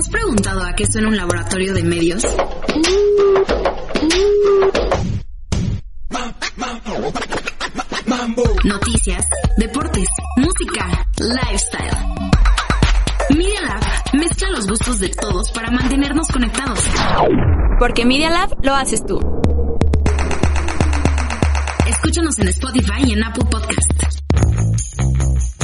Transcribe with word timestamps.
has 0.00 0.08
preguntado 0.08 0.62
a 0.62 0.72
qué 0.72 0.86
suena 0.86 1.08
un 1.08 1.16
laboratorio 1.16 1.74
de 1.74 1.82
medios? 1.82 2.22
Noticias, 8.64 9.26
deportes, 9.58 10.08
música, 10.36 11.06
lifestyle. 11.18 11.90
Media 13.30 13.60
Lab 13.60 13.82
mezcla 14.14 14.48
los 14.50 14.66
gustos 14.66 15.00
de 15.00 15.10
todos 15.10 15.52
para 15.52 15.70
mantenernos 15.70 16.28
conectados. 16.28 16.80
Porque 17.78 18.06
Media 18.06 18.30
Lab 18.30 18.56
lo 18.62 18.74
haces 18.74 19.04
tú. 19.04 19.20
Escúchanos 21.86 22.38
en 22.38 22.48
Spotify 22.48 23.02
y 23.06 23.12
en 23.12 23.24
Apple 23.24 23.44
Podcast. 23.50 23.92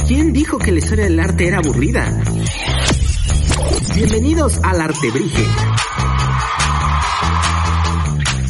¿Quién 0.07 0.31
dijo 0.31 0.59
que 0.59 0.71
la 0.71 0.77
historia 0.77 1.05
del 1.05 1.19
arte 1.19 1.47
era 1.47 1.57
aburrida? 1.57 2.23
Bienvenidos 3.97 4.59
al 4.61 4.79
Artebrige. 4.79 5.43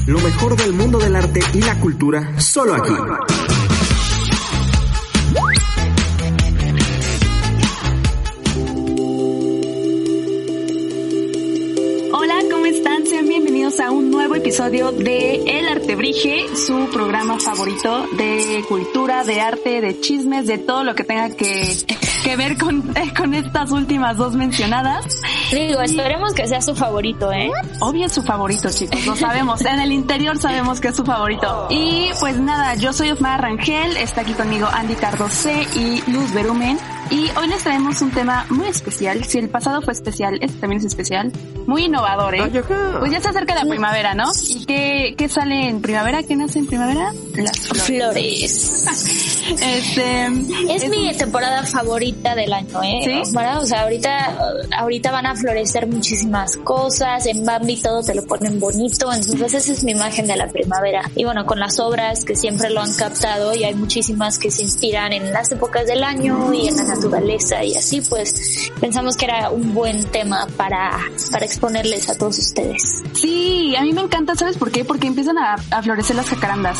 Lo 0.05 0.19
mejor 0.19 0.57
del 0.57 0.73
mundo 0.73 0.99
del 0.99 1.15
arte 1.15 1.39
y 1.53 1.61
la 1.61 1.79
cultura, 1.79 2.37
solo 2.37 2.75
aquí. 2.75 2.93
Episodio 14.37 14.91
de 14.91 15.59
El 15.59 15.67
Artebrige, 15.67 16.45
su 16.55 16.89
programa 16.91 17.39
favorito 17.39 18.05
de 18.17 18.63
cultura, 18.67 19.23
de 19.23 19.41
arte, 19.41 19.81
de 19.81 19.99
chismes, 19.99 20.45
de 20.45 20.59
todo 20.59 20.83
lo 20.83 20.95
que 20.95 21.03
tenga 21.03 21.29
que, 21.35 21.75
que 22.23 22.35
ver 22.35 22.57
con, 22.57 22.93
con 23.17 23.33
estas 23.33 23.71
últimas 23.71 24.17
dos 24.17 24.35
mencionadas. 24.35 25.05
Digo, 25.51 25.81
esperemos 25.81 26.33
que 26.33 26.47
sea 26.47 26.61
su 26.61 26.75
favorito, 26.75 27.31
¿eh? 27.31 27.49
Obvio 27.79 28.05
es 28.05 28.13
su 28.13 28.21
favorito, 28.21 28.69
chicos, 28.69 29.05
lo 29.05 29.15
sabemos. 29.15 29.61
En 29.65 29.79
el 29.79 29.91
interior 29.91 30.37
sabemos 30.37 30.79
que 30.79 30.89
es 30.89 30.95
su 30.95 31.03
favorito. 31.03 31.67
Y 31.69 32.09
pues 32.19 32.39
nada, 32.39 32.75
yo 32.75 32.93
soy 32.93 33.09
Osmar 33.11 33.41
Rangel, 33.41 33.97
está 33.97 34.21
aquí 34.21 34.33
conmigo 34.33 34.67
Andy 34.71 34.95
Cardose 34.95 35.67
y 35.75 36.03
Luz 36.11 36.31
Berumen. 36.33 36.77
Y 37.09 37.29
hoy 37.37 37.47
les 37.47 37.63
traemos 37.63 38.01
un 38.01 38.11
tema 38.11 38.45
muy 38.49 38.67
especial. 38.67 39.23
Si 39.23 39.37
el 39.37 39.49
pasado 39.49 39.81
fue 39.81 39.93
especial, 39.93 40.37
este 40.41 40.59
también 40.59 40.79
es 40.79 40.85
especial. 40.85 41.31
Muy 41.65 41.85
innovador, 41.85 42.35
¿eh? 42.35 42.63
Pues 42.99 43.11
ya 43.11 43.21
se 43.21 43.29
acerca 43.29 43.55
la 43.55 43.65
primavera, 43.65 44.13
¿no? 44.13 44.25
¿Y 44.47 44.65
qué, 44.65 45.15
qué 45.17 45.29
sale 45.29 45.69
en 45.69 45.81
primavera? 45.81 46.23
¿Qué 46.23 46.35
nace 46.35 46.59
en 46.59 46.67
primavera? 46.67 47.13
Las 47.35 47.59
flores. 47.59 49.35
Este, 49.49 50.25
Es 50.69 50.89
mi 50.89 51.11
temporada 51.15 51.63
favorita 51.63 52.35
del 52.35 52.51
año, 52.53 52.81
¿eh? 52.83 52.99
¿Sí? 53.03 53.35
O 53.35 53.65
sea, 53.65 53.83
ahorita, 53.83 54.37
ahorita 54.77 55.11
van 55.11 55.25
a 55.25 55.35
florecer 55.35 55.87
muchísimas 55.87 56.57
cosas, 56.57 57.25
en 57.25 57.45
Bambi 57.45 57.77
todo 57.77 58.03
te 58.03 58.13
lo 58.13 58.23
ponen 58.25 58.59
bonito, 58.59 59.11
entonces 59.11 59.53
esa 59.53 59.71
es 59.71 59.83
mi 59.83 59.91
imagen 59.91 60.27
de 60.27 60.35
la 60.35 60.47
primavera. 60.47 61.09
Y 61.15 61.23
bueno, 61.23 61.45
con 61.45 61.59
las 61.59 61.79
obras 61.79 62.25
que 62.25 62.35
siempre 62.35 62.69
lo 62.69 62.81
han 62.81 62.93
captado 62.93 63.53
y 63.55 63.63
hay 63.63 63.75
muchísimas 63.75 64.37
que 64.37 64.51
se 64.51 64.63
inspiran 64.63 65.13
en 65.13 65.31
las 65.31 65.51
épocas 65.51 65.87
del 65.87 66.03
año 66.03 66.53
y 66.53 66.67
en 66.67 66.75
la 66.77 66.83
naturaleza 66.83 67.63
y 67.63 67.75
así, 67.75 68.01
pues 68.01 68.71
pensamos 68.79 69.15
que 69.15 69.25
era 69.25 69.49
un 69.49 69.73
buen 69.73 70.05
tema 70.05 70.47
para, 70.57 70.99
para 71.31 71.45
exponerles 71.45 72.09
a 72.09 72.15
todos 72.15 72.37
ustedes. 72.39 73.03
Sí, 73.13 73.75
a 73.75 73.81
mí 73.81 73.93
me 73.93 74.01
encanta, 74.01 74.35
¿sabes 74.35 74.57
por 74.57 74.71
qué? 74.71 74.83
Porque 74.85 75.07
empiezan 75.07 75.37
a, 75.37 75.55
a 75.71 75.81
florecer 75.81 76.15
las 76.15 76.27
jacarandas. 76.27 76.79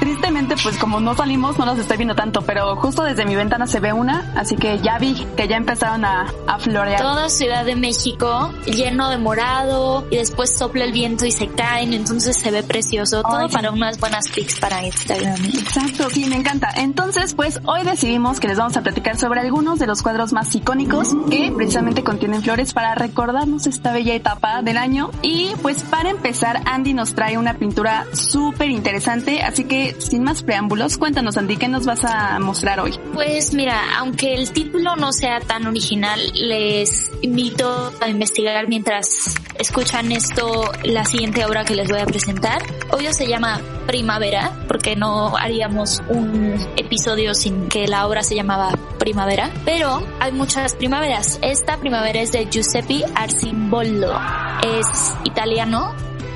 Tristemente, 0.00 0.56
pues 0.62 0.78
como 0.78 1.00
no 1.00 1.14
salimos, 1.14 1.58
no 1.58 1.66
las 1.66 1.78
estoy 1.78 1.96
viendo 1.96 2.14
tanto, 2.14 2.42
pero 2.42 2.76
justo 2.76 3.04
desde 3.04 3.24
mi 3.24 3.34
ventana 3.34 3.66
se 3.66 3.80
ve 3.80 3.92
una, 3.92 4.32
así 4.36 4.56
que 4.56 4.78
ya 4.78 4.98
vi 4.98 5.26
que 5.36 5.48
ya 5.48 5.56
empezaron 5.56 6.04
a, 6.04 6.32
a 6.46 6.58
florear. 6.58 7.00
Toda 7.00 7.28
Ciudad 7.28 7.64
de 7.64 7.76
México 7.76 8.52
lleno 8.66 9.10
de 9.10 9.18
morado 9.18 10.06
y 10.10 10.16
después 10.16 10.56
sopla 10.56 10.84
el 10.84 10.92
viento 10.92 11.24
y 11.24 11.32
se 11.32 11.48
caen, 11.48 11.92
entonces 11.92 12.36
se 12.36 12.50
ve 12.50 12.62
precioso. 12.62 13.22
Todo 13.22 13.36
Ay, 13.36 13.48
para 13.48 13.70
unas 13.70 13.98
buenas 13.98 14.28
pics 14.28 14.58
para 14.58 14.84
Instagram. 14.84 15.44
Exacto, 15.44 16.10
sí, 16.10 16.26
me 16.26 16.36
encanta. 16.36 16.68
Entonces, 16.76 17.34
pues 17.34 17.60
hoy 17.64 17.82
decidimos 17.84 18.40
que 18.40 18.48
les 18.48 18.58
vamos 18.58 18.76
a 18.76 18.82
platicar 18.82 19.16
sobre 19.16 19.40
algunos 19.40 19.78
de 19.78 19.86
los 19.86 20.02
cuadros 20.02 20.32
más 20.32 20.54
icónicos 20.54 21.08
que 21.30 21.52
precisamente 21.54 22.02
contienen 22.02 22.42
flores 22.42 22.72
para 22.72 22.94
recordarnos 22.94 23.66
esta 23.66 23.92
bella 23.92 24.14
etapa 24.14 24.62
del 24.62 24.78
año. 24.78 25.10
Y 25.22 25.52
pues 25.62 25.82
para 25.82 26.10
empezar, 26.10 26.62
Andy 26.66 26.94
nos 26.94 27.14
trae 27.14 27.38
una 27.38 27.54
pintura 27.54 28.06
súper 28.12 28.70
interesante, 28.70 29.42
así 29.42 29.64
que 29.64 29.71
sin 29.98 30.22
más 30.22 30.42
preámbulos, 30.42 30.98
cuéntanos 30.98 31.36
Andy, 31.36 31.56
¿qué 31.56 31.68
nos 31.68 31.86
vas 31.86 32.04
a 32.04 32.38
mostrar 32.38 32.80
hoy? 32.80 32.98
Pues 33.14 33.54
mira, 33.54 33.98
aunque 33.98 34.34
el 34.34 34.52
título 34.52 34.96
no 34.96 35.12
sea 35.12 35.40
tan 35.40 35.66
original, 35.66 36.20
les 36.34 37.10
invito 37.22 37.92
a 38.00 38.08
investigar 38.08 38.68
mientras 38.68 39.34
escuchan 39.58 40.12
esto 40.12 40.70
la 40.84 41.04
siguiente 41.04 41.44
obra 41.44 41.64
que 41.64 41.74
les 41.74 41.88
voy 41.88 42.00
a 42.00 42.06
presentar. 42.06 42.62
Obvio 42.90 43.12
se 43.12 43.26
llama 43.26 43.60
Primavera, 43.86 44.52
porque 44.68 44.96
no 44.96 45.36
haríamos 45.36 46.02
un 46.08 46.54
episodio 46.76 47.34
sin 47.34 47.68
que 47.68 47.88
la 47.88 48.06
obra 48.06 48.22
se 48.22 48.34
llamaba 48.34 48.70
Primavera, 48.98 49.50
pero 49.64 50.06
hay 50.20 50.32
muchas 50.32 50.74
primaveras. 50.74 51.38
Esta 51.42 51.78
primavera 51.78 52.20
es 52.20 52.32
de 52.32 52.48
Giuseppe 52.50 53.04
Arcimboldo, 53.14 54.18
es 54.62 55.14
italiano, 55.24 55.94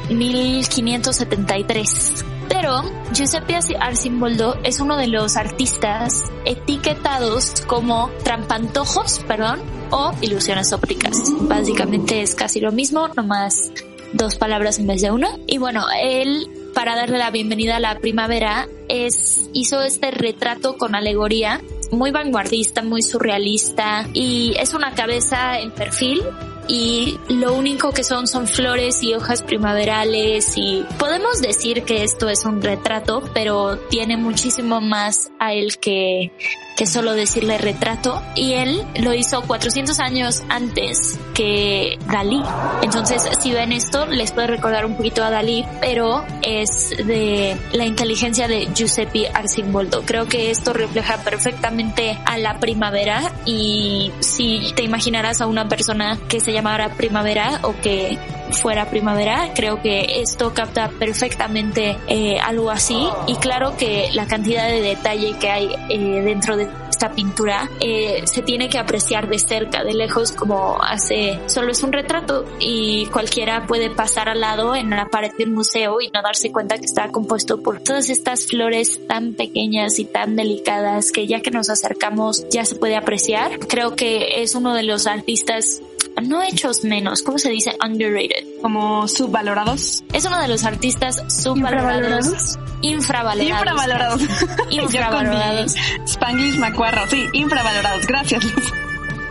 1573. 0.08 2.24
Pero 2.48 2.82
Giuseppe 3.12 3.58
Arcimboldo 3.80 4.56
es 4.62 4.80
uno 4.80 4.96
de 4.96 5.08
los 5.08 5.36
artistas 5.36 6.24
etiquetados 6.44 7.62
como 7.66 8.10
trampantojos, 8.24 9.20
perdón, 9.26 9.60
o 9.90 10.12
ilusiones 10.20 10.72
ópticas. 10.72 11.16
Básicamente 11.42 12.22
es 12.22 12.34
casi 12.34 12.60
lo 12.60 12.72
mismo, 12.72 13.08
nomás 13.08 13.72
dos 14.12 14.36
palabras 14.36 14.78
en 14.78 14.86
vez 14.86 15.02
de 15.02 15.10
una. 15.10 15.28
Y 15.46 15.58
bueno, 15.58 15.84
él, 16.00 16.48
para 16.74 16.96
darle 16.96 17.18
la 17.18 17.30
bienvenida 17.30 17.76
a 17.76 17.80
la 17.80 17.98
primavera, 17.98 18.68
es, 18.88 19.48
hizo 19.52 19.82
este 19.82 20.10
retrato 20.10 20.76
con 20.76 20.94
alegoría 20.94 21.60
muy 21.90 22.10
vanguardista, 22.10 22.82
muy 22.82 23.02
surrealista 23.02 24.08
y 24.12 24.54
es 24.58 24.74
una 24.74 24.92
cabeza 24.94 25.58
en 25.60 25.70
perfil 25.70 26.22
y 26.68 27.18
lo 27.28 27.54
único 27.54 27.92
que 27.92 28.04
son 28.04 28.26
son 28.26 28.46
flores 28.46 29.02
y 29.02 29.14
hojas 29.14 29.42
primaverales 29.42 30.56
y 30.56 30.84
podemos 30.98 31.40
decir 31.40 31.84
que 31.84 32.02
esto 32.02 32.28
es 32.28 32.44
un 32.44 32.62
retrato, 32.62 33.22
pero 33.34 33.78
tiene 33.88 34.16
muchísimo 34.16 34.80
más 34.80 35.30
a 35.38 35.52
él 35.52 35.78
que 35.78 36.32
que 36.76 36.86
solo 36.86 37.14
decirle 37.14 37.58
retrato 37.58 38.22
y 38.34 38.52
él 38.52 38.82
lo 39.00 39.14
hizo 39.14 39.42
400 39.42 39.98
años 39.98 40.42
antes 40.48 41.18
que 41.34 41.98
Dalí. 42.06 42.42
Entonces, 42.82 43.22
si 43.40 43.52
ven 43.52 43.72
esto, 43.72 44.06
les 44.06 44.32
puede 44.32 44.46
recordar 44.48 44.84
un 44.84 44.96
poquito 44.96 45.24
a 45.24 45.30
Dalí, 45.30 45.64
pero 45.80 46.24
es 46.42 46.90
de 46.90 47.56
la 47.72 47.86
inteligencia 47.86 48.46
de 48.46 48.68
Giuseppe 48.74 49.28
Arcimboldo. 49.32 50.02
Creo 50.04 50.26
que 50.26 50.50
esto 50.50 50.74
refleja 50.74 51.16
perfectamente 51.24 52.18
a 52.26 52.36
la 52.36 52.60
primavera 52.60 53.32
y 53.46 54.12
si 54.20 54.72
te 54.76 54.82
imaginarás 54.82 55.40
a 55.40 55.46
una 55.46 55.68
persona 55.68 56.18
que 56.28 56.40
se 56.40 56.52
llamara 56.56 56.88
primavera 56.94 57.60
o 57.62 57.74
que 57.82 58.18
fuera 58.50 58.88
primavera, 58.88 59.52
creo 59.54 59.82
que 59.82 60.20
esto 60.20 60.54
capta 60.54 60.88
perfectamente 60.88 61.96
eh, 62.08 62.38
algo 62.38 62.70
así 62.70 63.08
y 63.26 63.34
claro 63.36 63.76
que 63.76 64.08
la 64.14 64.26
cantidad 64.26 64.68
de 64.68 64.80
detalle 64.80 65.36
que 65.38 65.50
hay 65.50 65.68
eh, 65.88 66.22
dentro 66.22 66.56
de 66.56 66.68
esta 66.88 67.10
pintura 67.10 67.68
eh, 67.80 68.22
se 68.24 68.40
tiene 68.40 68.70
que 68.70 68.78
apreciar 68.78 69.28
de 69.28 69.38
cerca, 69.38 69.84
de 69.84 69.92
lejos, 69.92 70.32
como 70.32 70.82
hace, 70.82 71.38
solo 71.46 71.72
es 71.72 71.82
un 71.82 71.92
retrato 71.92 72.46
y 72.58 73.06
cualquiera 73.06 73.66
puede 73.66 73.90
pasar 73.90 74.30
al 74.30 74.40
lado 74.40 74.74
en 74.74 74.88
la 74.88 75.06
pared 75.06 75.32
de 75.36 75.44
un 75.44 75.52
museo 75.52 76.00
y 76.00 76.08
no 76.08 76.22
darse 76.22 76.50
cuenta 76.50 76.78
que 76.78 76.86
está 76.86 77.10
compuesto 77.10 77.60
por 77.60 77.80
todas 77.80 78.08
estas 78.08 78.46
flores 78.46 79.06
tan 79.06 79.34
pequeñas 79.34 79.98
y 79.98 80.06
tan 80.06 80.36
delicadas 80.36 81.12
que 81.12 81.26
ya 81.26 81.40
que 81.40 81.50
nos 81.50 81.68
acercamos 81.68 82.48
ya 82.48 82.64
se 82.64 82.76
puede 82.76 82.96
apreciar. 82.96 83.58
Creo 83.58 83.94
que 83.94 84.42
es 84.42 84.54
uno 84.54 84.72
de 84.72 84.84
los 84.84 85.06
artistas 85.06 85.82
no 86.22 86.42
hechos 86.42 86.84
menos, 86.84 87.22
¿cómo 87.22 87.38
se 87.38 87.50
dice? 87.50 87.76
Underrated. 87.84 88.60
Como 88.62 89.06
subvalorados. 89.08 90.04
Es 90.12 90.24
uno 90.24 90.40
de 90.40 90.48
los 90.48 90.64
artistas 90.64 91.22
subvalorados. 91.28 92.58
Infravalorados. 92.82 93.42
Infravalorados. 93.42 94.22
Infravalorados. 94.70 95.74
Spanglish 96.06 96.58
macuarro, 96.58 97.06
sí, 97.08 97.26
infravalorados. 97.32 98.06
Gracias, 98.06 98.44
Luz. 98.44 98.72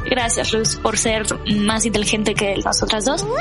Gracias, 0.06 0.54
Luz, 0.54 0.76
por 0.76 0.98
ser 0.98 1.26
más 1.58 1.86
inteligente 1.86 2.36
que 2.36 2.58
nosotras 2.64 3.06
dos. 3.06 3.26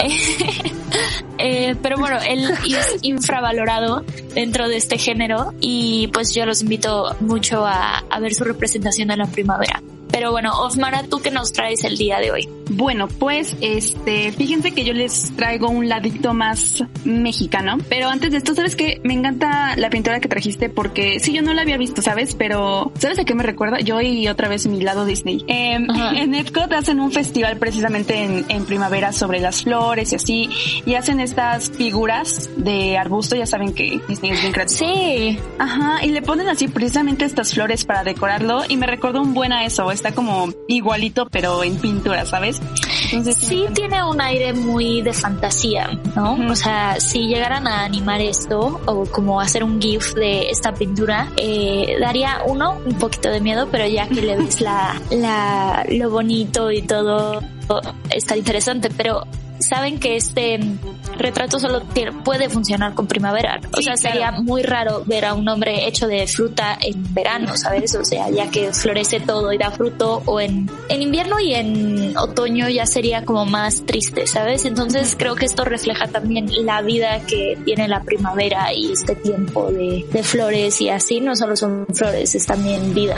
Eh, 1.37 1.75
pero 1.83 1.99
bueno, 1.99 2.19
él 2.27 2.49
es 2.65 2.99
infravalorado 3.03 4.05
dentro 4.35 4.69
de 4.69 4.77
este 4.77 4.99
género 4.99 5.53
y 5.61 6.07
pues 6.13 6.33
yo 6.33 6.47
los 6.47 6.63
invito 6.63 7.17
mucho 7.19 7.67
a, 7.67 7.99
a 7.99 8.21
ver 8.21 8.33
su 8.35 8.45
representación 8.45 9.11
en 9.11 9.19
la 9.19 9.27
primavera. 9.27 9.83
Pero 10.13 10.31
bueno, 10.31 10.53
Osmara, 10.61 11.03
¿tú 11.03 11.21
qué 11.21 11.33
nos 11.33 11.53
traes 11.53 11.83
el 11.83 11.99
día 11.99 12.21
de 12.21 12.31
hoy? 12.31 12.49
Bueno, 12.71 13.09
pues 13.09 13.57
este, 13.61 14.33
fíjense 14.33 14.73
que 14.73 14.85
yo 14.85 14.93
les 14.93 15.35
traigo 15.37 15.69
un 15.69 15.89
ladito 15.89 16.35
más 16.35 16.85
mexicano, 17.05 17.79
pero 17.89 18.09
antes 18.09 18.31
de 18.33 18.39
esto, 18.39 18.55
¿sabes 18.55 18.77
qué? 18.77 19.01
Me 19.05 19.15
encanta 19.15 19.77
la 19.77 19.91
pintura 19.91 20.21
que 20.21 20.29
trajiste 20.29 20.69
porque 20.69 21.21
sí, 21.21 21.33
yo 21.33 21.43
no 21.43 21.53
la 21.53 21.63
había 21.63 21.77
visto, 21.77 22.03
¿sabes? 22.03 22.35
Pero 22.35 22.93
¿sabes 22.99 23.19
a 23.19 23.25
qué 23.25 23.35
me 23.35 23.43
recuerda? 23.43 23.81
Yo 23.81 24.01
y 24.01 24.29
otra 24.29 24.49
vez 24.49 24.67
mi 24.67 24.81
lado 24.81 25.05
Disney. 25.05 25.45
Eh, 25.47 25.75
en 26.17 26.35
Epcot 26.35 26.73
hacen 26.73 27.01
un 27.01 27.13
festival 27.13 27.59
precisamente 27.59 28.23
en, 28.23 28.45
en, 28.49 28.65
primavera 28.65 29.13
sobre 29.13 29.41
las 29.41 29.63
flores 29.63 30.13
y 30.13 30.17
así, 30.17 30.51
y 30.87 30.95
hacen 30.95 31.21
estas 31.21 31.71
figuras 31.71 32.51
de 32.57 32.97
arbusto, 32.97 33.37
ya 33.37 33.47
saben 33.47 33.75
que 33.75 34.01
Disney 34.09 34.33
es 34.33 34.41
bien 34.41 34.53
creativo. 34.53 34.79
Sí. 34.79 35.39
Ajá, 35.59 36.05
y 36.05 36.09
le 36.09 36.23
ponen 36.23 36.49
así 36.49 36.69
precisamente 36.69 37.25
estas 37.25 37.53
flores 37.53 37.85
para 37.85 38.05
decorarlo 38.05 38.63
y 38.69 38.77
me 38.77 38.87
recordó 38.87 39.21
un 39.21 39.35
buen 39.35 39.53
a 39.53 39.65
eso, 39.65 39.91
está 39.91 40.13
como 40.13 40.49
igualito 40.69 41.27
pero 41.31 41.63
en 41.63 41.77
pintura, 41.77 42.25
¿sabes? 42.25 42.54
Entonces, 43.05 43.37
sí 43.37 43.67
tiene 43.75 44.03
un 44.03 44.21
aire 44.21 44.53
muy 44.53 45.03
de 45.03 45.13
fantasía, 45.13 45.89
¿no? 46.17 46.37
O 46.51 46.57
sea, 46.57 46.99
si 46.99 47.27
llegaran 47.27 47.67
a 47.67 47.85
animar 47.85 48.21
esto 48.21 48.81
o 48.87 49.05
como 49.07 49.41
hacer 49.41 49.63
un 49.63 49.81
GIF 49.81 50.15
de 50.15 50.51
esta 50.51 50.73
pintura, 50.73 51.31
eh, 51.37 51.97
daría 52.01 52.41
uno 52.47 52.79
un 52.85 52.95
poquito 52.95 53.31
de 53.31 53.41
miedo, 53.41 53.69
pero 53.71 53.87
ya 53.87 54.09
que 54.09 54.23
le 54.23 54.37
ves 54.37 54.61
la, 54.61 55.01
la, 55.11 55.85
lo 55.91 56.11
bonito 56.11 56.71
y 56.71 56.83
todo, 56.83 57.41
está 58.11 58.37
interesante, 58.37 58.91
pero 58.97 59.25
saben 59.59 59.99
que 59.99 60.17
este 60.17 60.59
retrato 61.17 61.59
solo 61.59 61.83
puede 62.25 62.49
funcionar 62.49 62.95
con 62.95 63.07
primavera. 63.07 63.61
O 63.77 63.83
sea, 63.83 63.97
sería 63.97 64.33
muy 64.33 64.63
raro 64.63 65.03
ver 65.07 65.25
a 65.25 65.35
un 65.35 65.49
hombre 65.49 65.87
hecho 65.87 66.07
de 66.07 66.27
fruta 66.27 66.77
en 66.81 67.15
verano, 67.15 67.57
¿sabes? 67.57 67.95
O 67.95 68.05
sea, 68.05 68.31
ya 68.31 68.51
que 68.51 68.73
florece 68.73 69.21
todo 69.21 69.53
y 69.53 69.59
da 69.59 69.71
fruto, 69.71 70.23
o 70.27 70.41
en, 70.41 70.71
en 70.89 71.03
invierno 71.03 71.41
y 71.41 71.55
en 71.55 72.17
otoño 72.17 72.69
ya 72.69 72.87
sería 72.87 73.25
como 73.25 73.47
más 73.47 73.85
triste, 73.87 74.27
¿sabes? 74.27 74.65
Entonces 74.65 75.15
creo 75.19 75.35
que 75.35 75.47
esto 75.47 75.65
refleja 75.65 76.07
también 76.09 76.47
la 76.65 76.83
vida 76.83 77.21
que 77.27 77.59
tiene 77.65 77.89
la 77.89 78.03
primavera 78.03 78.73
y 78.73 78.93
este 78.93 79.15
tiempo 79.17 79.71
de, 79.71 80.05
de 80.13 80.23
flores 80.23 80.81
y 80.81 80.89
así, 80.89 81.21
no 81.21 81.37
solo 81.37 81.57
son 81.57 81.87
flores, 81.93 82.35
es 82.35 82.47
también 82.47 82.95
vida. 82.95 83.17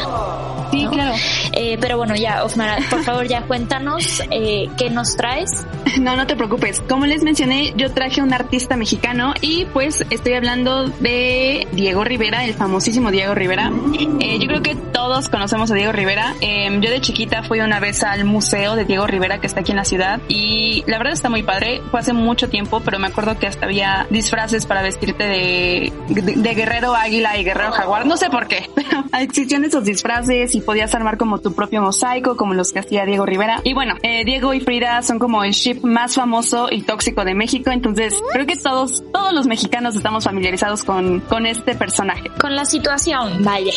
Sí, 0.71 0.87
claro. 0.91 1.15
Eh, 1.53 1.79
pero 1.81 1.97
bueno, 1.97 2.15
ya, 2.17 2.45
Osmara, 2.45 2.79
por 2.91 3.03
favor, 3.03 3.27
ya 3.27 3.43
cuéntanos 3.43 4.23
eh, 4.31 4.69
qué 4.77 4.91
nos 4.91 5.17
traes. 5.17 5.51
No, 5.97 6.15
no 6.15 6.26
te 6.27 6.37
preocupes. 6.37 6.83
Como 6.89 7.07
les 7.07 7.23
mencioné, 7.23 7.73
yo 7.77 7.93
traje 7.93 8.21
un 8.21 8.33
artista 8.33 8.77
mexicano 8.77 9.35
y 9.41 9.65
pues 9.67 10.05
estoy 10.11 10.35
hablando 10.35 10.89
de 10.89 11.67
Diego 11.73 12.05
Rivera, 12.05 12.45
el 12.45 12.55
famosísimo 12.55 13.11
Diego 13.11 13.35
Rivera. 13.35 13.71
Eh, 14.21 14.39
yo 14.39 14.47
creo 14.49 14.63
que 14.63 14.75
todos 14.75 15.29
conocemos 15.29 15.71
a 15.71 15.75
Diego 15.75 15.93
Rivera. 15.93 16.35
Eh, 16.41 16.69
yo 16.81 16.91
de 16.91 17.01
chiquita 17.01 17.43
fui 17.43 17.61
una 17.61 17.81
vez 17.81 18.03
al 18.03 18.25
museo 18.25 18.75
de 18.75 18.85
Diego 18.85 19.07
Rivera 19.07 19.39
que 19.39 19.47
está 19.47 19.61
aquí 19.61 19.71
en 19.71 19.77
la 19.77 19.85
ciudad 19.85 20.21
y 20.29 20.83
la 20.87 20.99
verdad 20.99 21.13
está 21.13 21.29
muy 21.29 21.43
padre. 21.43 21.81
Fue 21.91 22.01
hace 22.01 22.13
mucho 22.13 22.49
tiempo, 22.49 22.81
pero 22.85 22.99
me 22.99 23.07
acuerdo 23.07 23.39
que 23.39 23.47
hasta 23.47 23.67
había 23.67 24.07
disfraces 24.11 24.67
para 24.67 24.83
vestirte 24.83 25.25
de, 25.25 25.93
de, 26.09 26.55
guerrero 26.55 26.95
águila 26.95 27.39
y 27.39 27.45
guerrero 27.45 27.73
jaguar. 27.73 28.07
No 28.07 28.17
sé 28.17 28.31
por 28.31 28.49
qué, 28.49 28.69
pero 28.75 29.05
existían 29.21 29.65
esos 29.65 29.85
disfraces 29.85 30.55
y 30.55 30.61
podías 30.61 30.95
armar 30.95 31.19
como 31.19 31.39
tu 31.39 31.55
propio 31.55 31.83
mosaico, 31.83 32.37
como 32.37 32.55
los 32.55 32.73
que 32.73 32.81
hacía 32.81 33.05
Diego 33.05 33.27
Rivera. 33.27 33.61
Y 33.65 33.75
bueno, 33.75 33.95
eh, 34.03 34.25
Diego 34.25 34.55
y 34.55 34.61
Frida 34.61 35.03
son 35.03 35.19
como 35.19 35.45
el 35.45 35.53
ship 35.53 35.83
más 35.83 36.16
famoso 36.17 36.69
y 36.71 36.83
tóxico 36.83 37.25
de 37.25 37.35
México, 37.35 37.71
entonces 37.71 38.15
creo 38.33 38.47
que 38.47 38.57
todos, 38.57 39.05
todos 39.13 39.33
los 39.33 39.47
mexicanos 39.47 39.95
estamos 39.95 40.25
familiarizados 40.25 40.83
con, 40.83 41.21
con 41.21 41.47
este 41.47 41.75
personaje. 41.77 42.29
Con 42.41 42.57
la 42.57 42.65
situación, 42.65 43.45
vaya. 43.45 43.73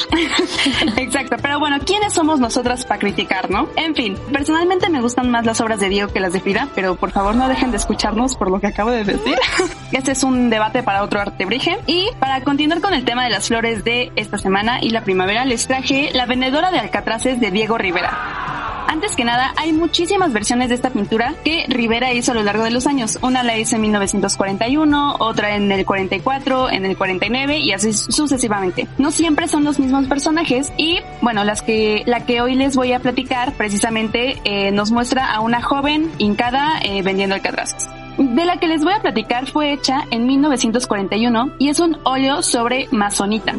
Exacto, 0.98 1.36
pero 1.42 1.60
bueno, 1.60 1.78
¿quiénes 1.86 2.14
somos 2.14 2.40
nosotras 2.40 2.86
para 2.86 3.00
criticar, 3.00 3.52
no? 3.52 3.70
En 3.76 3.94
fin, 3.94 4.18
personalmente 4.32 4.90
me 4.90 5.02
gustan 5.02 5.30
más 5.30 5.46
las 5.46 5.62
obras 5.62 5.80
de 5.80 5.90
Diego 5.90 6.12
que 6.12 6.20
las 6.20 6.34
de 6.34 6.40
Frida, 6.40 6.70
pero 6.74 6.96
por 6.96 7.12
favor 7.12 7.36
no 7.36 7.48
dejen 7.48 7.72
de 7.72 7.78
escucharnos 7.78 8.36
por 8.36 8.50
lo 8.50 8.60
que 8.60 8.68
acabo 8.68 8.92
de 8.92 9.04
decir. 9.04 9.38
este 9.92 10.14
es 10.14 10.24
un 10.24 10.50
debate 10.50 10.82
para 10.82 11.04
otro 11.04 11.20
artebrige. 11.20 11.78
Y 11.86 12.08
para 12.20 12.44
continuar 12.44 12.82
con 12.82 12.94
el 12.94 13.04
tema 13.06 13.24
de 13.24 13.30
las 13.30 13.48
flores 13.48 13.84
de 13.84 14.12
esta 14.16 14.38
semana 14.38 14.80
y 14.82 14.90
la 14.90 15.04
primavera, 15.04 15.46
les 15.46 15.68
traje 15.68 16.10
La 16.14 16.26
vendedora 16.26 16.72
de 16.72 16.80
alcatraces 16.80 17.40
de 17.40 17.52
Diego 17.52 17.78
Rivera. 17.78 18.49
Antes 18.90 19.16
que 19.16 19.24
nada, 19.24 19.54
hay 19.56 19.72
muchísimas 19.72 20.34
versiones 20.34 20.70
de 20.70 20.76
esta 20.76 20.90
pintura 20.90 21.36
que 21.46 21.64
Rivera 21.68 22.12
hizo 22.12 22.32
a 22.32 22.36
lo 22.36 22.42
largo 22.42 22.64
de 22.64 22.72
los 22.72 22.88
años. 22.88 23.20
Una 23.22 23.44
la 23.44 23.56
hizo 23.56 23.76
en 23.76 23.84
1941, 23.84 25.18
otra 25.20 25.56
en 25.56 25.72
el 25.72 25.86
44, 25.86 26.72
en 26.72 26.88
el 26.88 26.98
49 26.98 27.60
y 27.60 27.72
así 27.72 27.94
sucesivamente. 27.94 28.88
No 28.98 29.12
siempre 29.12 29.48
son 29.48 29.64
los 29.64 29.78
mismos 29.78 30.08
personajes 30.08 30.74
y, 30.76 31.02
bueno, 31.22 31.44
las 31.44 31.62
que, 31.62 32.02
la 32.08 32.26
que 32.26 32.42
hoy 32.42 32.56
les 32.56 32.76
voy 32.76 32.92
a 32.94 33.00
platicar 33.00 33.54
precisamente 33.54 34.42
eh, 34.44 34.72
nos 34.72 34.90
muestra 34.90 35.36
a 35.36 35.42
una 35.42 35.62
joven 35.62 36.12
hincada 36.18 36.80
eh, 36.82 37.04
vendiendo 37.04 37.36
alcatrazas 37.36 37.92
de 38.20 38.46
la 38.46 38.58
que 38.58 38.68
les 38.68 38.84
voy 38.84 38.94
a 38.94 39.02
platicar 39.02 39.48
fue 39.48 39.72
hecha 39.72 40.06
en 40.12 40.28
1941 40.28 41.54
y 41.58 41.70
es 41.70 41.80
un 41.80 41.98
óleo 42.04 42.42
sobre 42.42 42.90
masonita. 42.92 43.56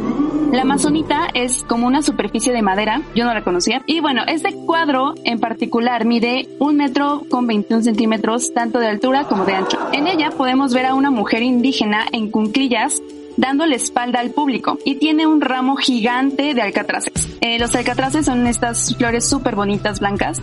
La 0.52 0.64
masonita 0.64 1.28
es 1.32 1.62
como 1.62 1.86
una 1.86 2.02
superficie 2.02 2.52
de 2.52 2.60
madera, 2.60 3.00
yo 3.14 3.24
no 3.24 3.32
la 3.32 3.42
conocía. 3.42 3.82
Y 3.86 4.00
bueno, 4.00 4.22
este 4.26 4.52
cuadro 4.52 5.14
en 5.24 5.40
particular 5.40 6.04
mide 6.04 6.46
un 6.58 6.76
metro 6.76 7.22
con 7.30 7.46
21 7.46 7.82
centímetros 7.82 8.52
tanto 8.52 8.78
de 8.78 8.88
altura 8.88 9.24
como 9.24 9.46
de 9.46 9.54
ancho. 9.54 9.78
En 9.92 10.06
ella 10.06 10.30
podemos 10.30 10.74
ver 10.74 10.86
a 10.86 10.94
una 10.94 11.10
mujer 11.10 11.42
indígena 11.42 12.04
en 12.12 12.30
cunclillas 12.30 13.00
dando 13.36 13.64
la 13.64 13.76
espalda 13.76 14.20
al 14.20 14.30
público 14.30 14.78
y 14.84 14.96
tiene 14.96 15.26
un 15.26 15.40
ramo 15.40 15.76
gigante 15.76 16.52
de 16.52 16.60
alcatraces. 16.60 17.28
Eh, 17.40 17.58
los 17.58 17.74
alcatraces 17.74 18.26
son 18.26 18.46
estas 18.46 18.94
flores 18.96 19.26
súper 19.26 19.56
bonitas 19.56 20.00
blancas 20.00 20.38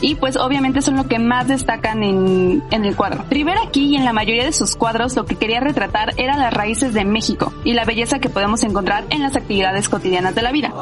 y 0.00 0.14
pues 0.14 0.36
obviamente 0.36 0.82
son 0.82 0.96
lo 0.96 1.06
que 1.06 1.18
más 1.18 1.48
destacan 1.48 2.02
en, 2.02 2.62
en 2.70 2.84
el 2.84 2.96
cuadro. 2.96 3.24
Rivera 3.30 3.60
aquí 3.66 3.86
y 3.86 3.96
en 3.96 4.04
la 4.04 4.12
mayoría 4.12 4.44
de 4.44 4.52
sus 4.52 4.76
cuadros 4.76 5.16
lo 5.16 5.24
que 5.24 5.36
quería 5.36 5.60
retratar 5.60 6.14
eran 6.16 6.38
las 6.38 6.52
raíces 6.52 6.94
de 6.94 7.04
México 7.04 7.52
y 7.64 7.74
la 7.74 7.84
belleza 7.84 8.18
que 8.18 8.28
podemos 8.28 8.62
encontrar 8.62 9.04
en 9.10 9.22
las 9.22 9.36
actividades 9.36 9.88
cotidianas 9.88 10.34
de 10.34 10.42
la 10.42 10.52
vida. 10.52 10.72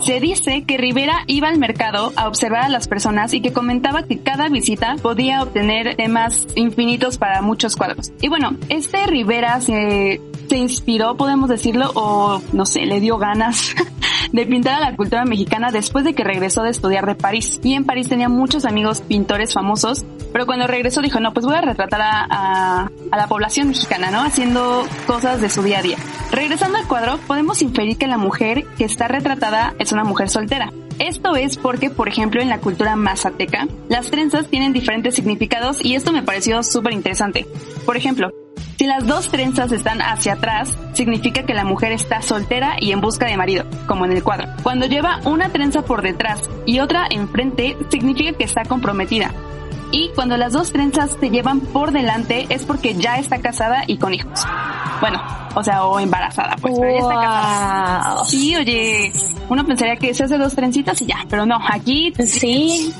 Se 0.00 0.20
dice 0.20 0.64
que 0.64 0.76
Rivera 0.76 1.24
iba 1.26 1.48
al 1.48 1.58
mercado 1.58 2.12
a 2.16 2.28
observar 2.28 2.64
a 2.64 2.68
las 2.68 2.86
personas 2.86 3.32
y 3.32 3.40
que 3.40 3.52
comentaba 3.52 4.02
que 4.02 4.18
cada 4.18 4.48
visita 4.48 4.96
podía 5.02 5.42
obtener 5.42 5.96
temas 5.96 6.46
infinitos 6.54 7.18
para 7.18 7.40
muchos 7.42 7.76
cuadros. 7.76 8.12
Y 8.20 8.28
bueno, 8.28 8.56
este 8.68 9.06
Rivera 9.06 9.60
se, 9.60 10.20
se 10.48 10.56
inspiró, 10.56 11.16
podemos 11.16 11.48
decirlo, 11.48 11.90
o 11.94 12.40
no 12.52 12.66
sé, 12.66 12.86
le 12.86 13.00
dio 13.00 13.18
ganas 13.18 13.74
de 14.32 14.46
pintar 14.46 14.74
a 14.74 14.90
la 14.90 14.96
cultura 14.96 15.24
mexicana 15.24 15.70
después 15.70 16.04
de 16.04 16.14
que 16.14 16.24
regresó 16.24 16.62
de 16.62 16.70
estudiar 16.70 17.06
de 17.06 17.14
París. 17.14 17.60
Y 17.62 17.74
en 17.74 17.84
París 17.84 18.08
tenía 18.08 18.28
muchos 18.28 18.64
amigos 18.64 19.00
pintores 19.00 19.52
famosos, 19.54 20.04
pero 20.32 20.46
cuando 20.46 20.66
regresó 20.66 21.02
dijo, 21.02 21.20
no, 21.20 21.32
pues 21.32 21.46
voy 21.46 21.56
a 21.56 21.60
retratar 21.60 22.00
a, 22.02 22.86
a, 23.10 23.16
la 23.16 23.26
población 23.26 23.68
mexicana, 23.68 24.10
¿no? 24.10 24.22
Haciendo 24.22 24.86
cosas 25.06 25.40
de 25.40 25.50
su 25.50 25.62
día 25.62 25.78
a 25.78 25.82
día. 25.82 25.98
Regresando 26.30 26.78
al 26.78 26.86
cuadro, 26.86 27.18
podemos 27.26 27.62
inferir 27.62 27.96
que 27.96 28.06
la 28.06 28.18
mujer 28.18 28.64
que 28.76 28.84
está 28.84 29.08
retratada 29.08 29.74
es 29.78 29.92
una 29.92 30.04
mujer 30.04 30.28
soltera. 30.28 30.72
Esto 30.98 31.36
es 31.36 31.58
porque, 31.58 31.90
por 31.90 32.08
ejemplo, 32.08 32.40
en 32.40 32.48
la 32.48 32.58
cultura 32.58 32.96
mazateca, 32.96 33.68
las 33.88 34.10
trenzas 34.10 34.48
tienen 34.48 34.72
diferentes 34.72 35.14
significados 35.14 35.84
y 35.84 35.94
esto 35.94 36.12
me 36.12 36.22
pareció 36.22 36.62
súper 36.62 36.94
interesante. 36.94 37.46
Por 37.84 37.96
ejemplo, 37.96 38.32
si 38.78 38.86
las 38.86 39.06
dos 39.06 39.28
trenzas 39.28 39.72
están 39.72 40.02
hacia 40.02 40.34
atrás, 40.34 40.76
significa 40.92 41.44
que 41.44 41.54
la 41.54 41.64
mujer 41.64 41.92
está 41.92 42.20
soltera 42.20 42.76
y 42.78 42.92
en 42.92 43.00
busca 43.00 43.26
de 43.26 43.36
marido, 43.36 43.64
como 43.86 44.04
en 44.04 44.12
el 44.12 44.22
cuadro. 44.22 44.48
Cuando 44.62 44.86
lleva 44.86 45.20
una 45.24 45.48
trenza 45.48 45.82
por 45.82 46.02
detrás 46.02 46.48
y 46.66 46.80
otra 46.80 47.06
enfrente, 47.10 47.76
significa 47.90 48.36
que 48.36 48.44
está 48.44 48.64
comprometida. 48.64 49.32
Y 49.92 50.10
cuando 50.14 50.36
las 50.36 50.52
dos 50.52 50.72
trenzas 50.72 51.16
se 51.18 51.30
llevan 51.30 51.60
por 51.60 51.92
delante 51.92 52.46
es 52.50 52.64
porque 52.64 52.94
ya 52.94 53.18
está 53.18 53.38
casada 53.38 53.84
y 53.86 53.98
con 53.98 54.12
hijos. 54.12 54.44
Bueno, 55.00 55.22
o 55.54 55.62
sea, 55.62 55.84
o 55.84 55.98
embarazada, 55.98 56.56
pues, 56.60 56.74
pero 56.78 56.92
ya 56.92 56.98
está 56.98 57.14
casada. 57.14 58.24
Sí, 58.24 58.56
oye, 58.56 59.12
uno 59.48 59.64
pensaría 59.64 59.96
que 59.96 60.12
se 60.12 60.24
hace 60.24 60.36
dos 60.36 60.54
trencitas 60.54 61.00
y 61.00 61.06
ya, 61.06 61.24
pero 61.30 61.46
no, 61.46 61.58
aquí 61.66 62.12
sí. 62.26 62.92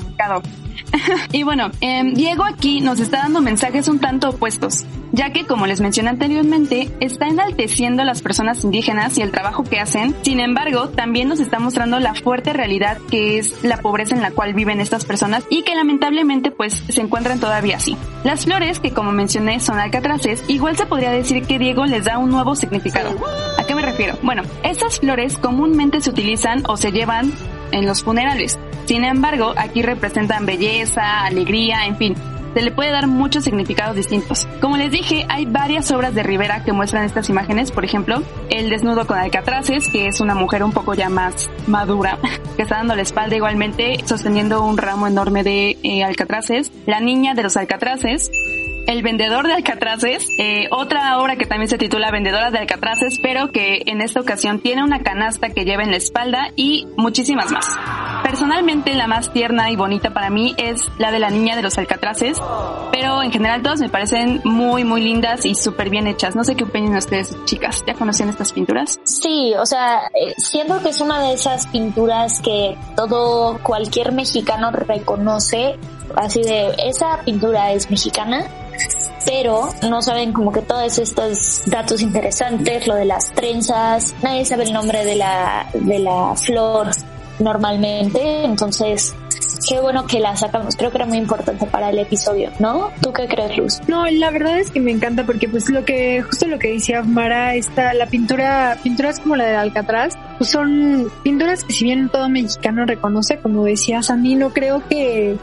y 1.31 1.43
bueno, 1.43 1.71
eh, 1.81 2.03
Diego 2.13 2.43
aquí 2.43 2.81
nos 2.81 2.99
está 2.99 3.19
dando 3.19 3.41
mensajes 3.41 3.87
un 3.87 3.99
tanto 3.99 4.29
opuestos, 4.29 4.85
ya 5.11 5.31
que 5.31 5.45
como 5.45 5.67
les 5.67 5.81
mencioné 5.81 6.09
anteriormente, 6.09 6.89
está 6.99 7.27
enalteciendo 7.27 8.03
las 8.03 8.21
personas 8.21 8.63
indígenas 8.63 9.17
y 9.17 9.21
el 9.21 9.31
trabajo 9.31 9.63
que 9.63 9.79
hacen, 9.79 10.15
sin 10.21 10.39
embargo, 10.39 10.89
también 10.89 11.27
nos 11.29 11.39
está 11.39 11.59
mostrando 11.59 11.99
la 11.99 12.13
fuerte 12.13 12.53
realidad 12.53 12.97
que 13.09 13.37
es 13.37 13.63
la 13.63 13.77
pobreza 13.77 14.15
en 14.15 14.21
la 14.21 14.31
cual 14.31 14.53
viven 14.53 14.81
estas 14.81 15.05
personas 15.05 15.43
y 15.49 15.63
que 15.63 15.75
lamentablemente 15.75 16.51
pues 16.51 16.83
se 16.89 17.01
encuentran 17.01 17.39
todavía 17.39 17.77
así. 17.77 17.97
Las 18.23 18.45
flores, 18.45 18.79
que 18.79 18.91
como 18.91 19.11
mencioné 19.11 19.59
son 19.59 19.79
alcatraces, 19.79 20.43
igual 20.47 20.77
se 20.77 20.85
podría 20.85 21.11
decir 21.11 21.43
que 21.43 21.59
Diego 21.59 21.85
les 21.85 22.05
da 22.05 22.17
un 22.17 22.29
nuevo 22.29 22.55
significado. 22.55 23.15
¿A 23.57 23.63
qué 23.65 23.75
me 23.75 23.81
refiero? 23.81 24.17
Bueno, 24.21 24.43
estas 24.63 24.99
flores 24.99 25.37
comúnmente 25.37 26.01
se 26.01 26.09
utilizan 26.09 26.63
o 26.67 26.77
se 26.77 26.91
llevan 26.91 27.31
en 27.71 27.85
los 27.85 28.03
funerales. 28.03 28.57
Sin 28.87 29.03
embargo, 29.03 29.53
aquí 29.57 29.81
representan 29.81 30.45
belleza, 30.45 31.25
alegría, 31.25 31.85
en 31.85 31.97
fin, 31.97 32.15
se 32.53 32.61
le 32.61 32.71
puede 32.71 32.89
dar 32.89 33.05
muchos 33.05 33.43
significados 33.43 33.97
distintos. 33.97 34.47
Como 34.61 34.77
les 34.77 34.91
dije, 34.91 35.25
hay 35.27 35.45
varias 35.45 35.91
obras 35.91 36.15
de 36.15 36.23
Rivera 36.23 36.63
que 36.63 36.71
muestran 36.71 37.03
estas 37.03 37.29
imágenes, 37.29 37.69
por 37.69 37.83
ejemplo, 37.83 38.23
El 38.49 38.69
desnudo 38.69 39.05
con 39.05 39.19
alcatraces, 39.19 39.89
que 39.89 40.07
es 40.07 40.21
una 40.21 40.35
mujer 40.35 40.63
un 40.63 40.71
poco 40.71 40.93
ya 40.93 41.09
más 41.09 41.49
madura, 41.67 42.17
que 42.55 42.63
está 42.63 42.77
dando 42.77 42.95
la 42.95 43.01
espalda 43.01 43.35
igualmente, 43.35 43.97
sosteniendo 44.05 44.63
un 44.63 44.77
ramo 44.77 45.05
enorme 45.05 45.43
de 45.43 45.77
eh, 45.83 46.03
alcatraces, 46.05 46.71
La 46.85 47.01
niña 47.01 47.33
de 47.33 47.43
los 47.43 47.57
alcatraces, 47.57 48.31
el 48.87 49.03
vendedor 49.03 49.47
de 49.47 49.53
Alcatraces, 49.53 50.25
eh, 50.37 50.67
otra 50.71 51.19
obra 51.19 51.35
que 51.35 51.45
también 51.45 51.67
se 51.67 51.77
titula 51.77 52.09
Vendedora 52.09 52.51
de 52.51 52.59
Alcatraces, 52.59 53.19
pero 53.21 53.51
que 53.51 53.81
en 53.85 54.01
esta 54.01 54.21
ocasión 54.21 54.61
tiene 54.61 54.81
una 54.81 55.03
canasta 55.03 55.49
que 55.49 55.65
lleva 55.65 55.83
en 55.83 55.91
la 55.91 55.97
espalda 55.97 56.51
y 56.55 56.87
muchísimas 56.95 57.51
más. 57.51 57.65
Personalmente 58.23 58.93
la 58.93 59.07
más 59.07 59.31
tierna 59.33 59.69
y 59.71 59.75
bonita 59.75 60.13
para 60.13 60.29
mí 60.29 60.55
es 60.57 60.89
la 60.97 61.11
de 61.11 61.19
la 61.19 61.29
niña 61.29 61.57
de 61.57 61.63
los 61.63 61.77
Alcatraces, 61.77 62.37
pero 62.93 63.21
en 63.21 63.31
general 63.31 63.61
todas 63.61 63.81
me 63.81 63.89
parecen 63.89 64.41
muy 64.45 64.85
muy 64.85 65.01
lindas 65.01 65.45
y 65.45 65.53
súper 65.53 65.89
bien 65.89 66.07
hechas. 66.07 66.35
No 66.37 66.45
sé 66.45 66.55
qué 66.55 66.63
opinan 66.63 66.95
ustedes, 66.95 67.35
chicas. 67.43 67.83
¿Ya 67.85 67.93
conocían 67.93 68.29
estas 68.29 68.53
pinturas? 68.53 68.99
Sí, 69.03 69.53
o 69.59 69.65
sea, 69.65 70.07
eh, 70.13 70.33
siento 70.37 70.81
que 70.81 70.89
es 70.89 71.01
una 71.01 71.19
de 71.19 71.33
esas 71.33 71.67
pinturas 71.67 72.39
que 72.41 72.77
todo 72.95 73.59
cualquier 73.63 74.13
mexicano 74.13 74.71
reconoce, 74.71 75.77
así 76.15 76.41
de 76.41 76.73
esa 76.85 77.21
pintura 77.23 77.71
es 77.73 77.89
mexicana 77.89 78.45
pero 79.27 79.69
no 79.89 80.01
saben 80.01 80.31
como 80.31 80.53
que 80.53 80.61
todos 80.61 80.97
estos 80.99 81.63
datos 81.65 82.01
interesantes, 82.01 82.87
lo 82.87 82.95
de 82.95 83.03
las 83.03 83.33
trenzas, 83.33 84.15
nadie 84.23 84.45
sabe 84.45 84.63
el 84.63 84.71
nombre 84.71 85.03
de 85.03 85.15
la, 85.15 85.69
de 85.73 85.99
la 85.99 86.33
flor 86.35 86.91
normalmente, 87.37 88.45
entonces 88.45 89.13
qué 89.67 89.81
bueno 89.81 90.07
que 90.07 90.21
la 90.21 90.35
sacamos, 90.37 90.77
creo 90.77 90.91
que 90.91 90.97
era 90.97 91.05
muy 91.05 91.17
importante 91.17 91.65
para 91.65 91.89
el 91.89 91.99
episodio, 91.99 92.51
¿no? 92.59 92.89
¿Tú 93.01 93.11
qué 93.11 93.27
crees, 93.27 93.57
Luz? 93.57 93.79
No, 93.87 94.05
la 94.05 94.31
verdad 94.31 94.59
es 94.59 94.71
que 94.71 94.79
me 94.79 94.91
encanta 94.91 95.25
porque 95.25 95.49
pues 95.49 95.69
lo 95.69 95.83
que, 95.83 96.21
justo 96.21 96.47
lo 96.47 96.57
que 96.57 96.71
decía 96.71 97.03
Mara, 97.03 97.55
está 97.55 97.93
la 97.93 98.05
pintura, 98.05 98.77
pinturas 98.81 99.19
como 99.19 99.35
la 99.35 99.45
de 99.45 99.55
Alcatraz, 99.57 100.13
pues 100.37 100.51
son 100.51 101.11
pinturas 101.23 101.65
que 101.65 101.73
si 101.73 101.83
bien 101.83 102.07
todo 102.07 102.29
mexicano 102.29 102.85
reconoce, 102.85 103.39
como 103.39 103.65
decías, 103.65 104.09
a 104.09 104.15
mí 104.15 104.35
no 104.35 104.51
creo 104.51 104.81
que 104.87 105.35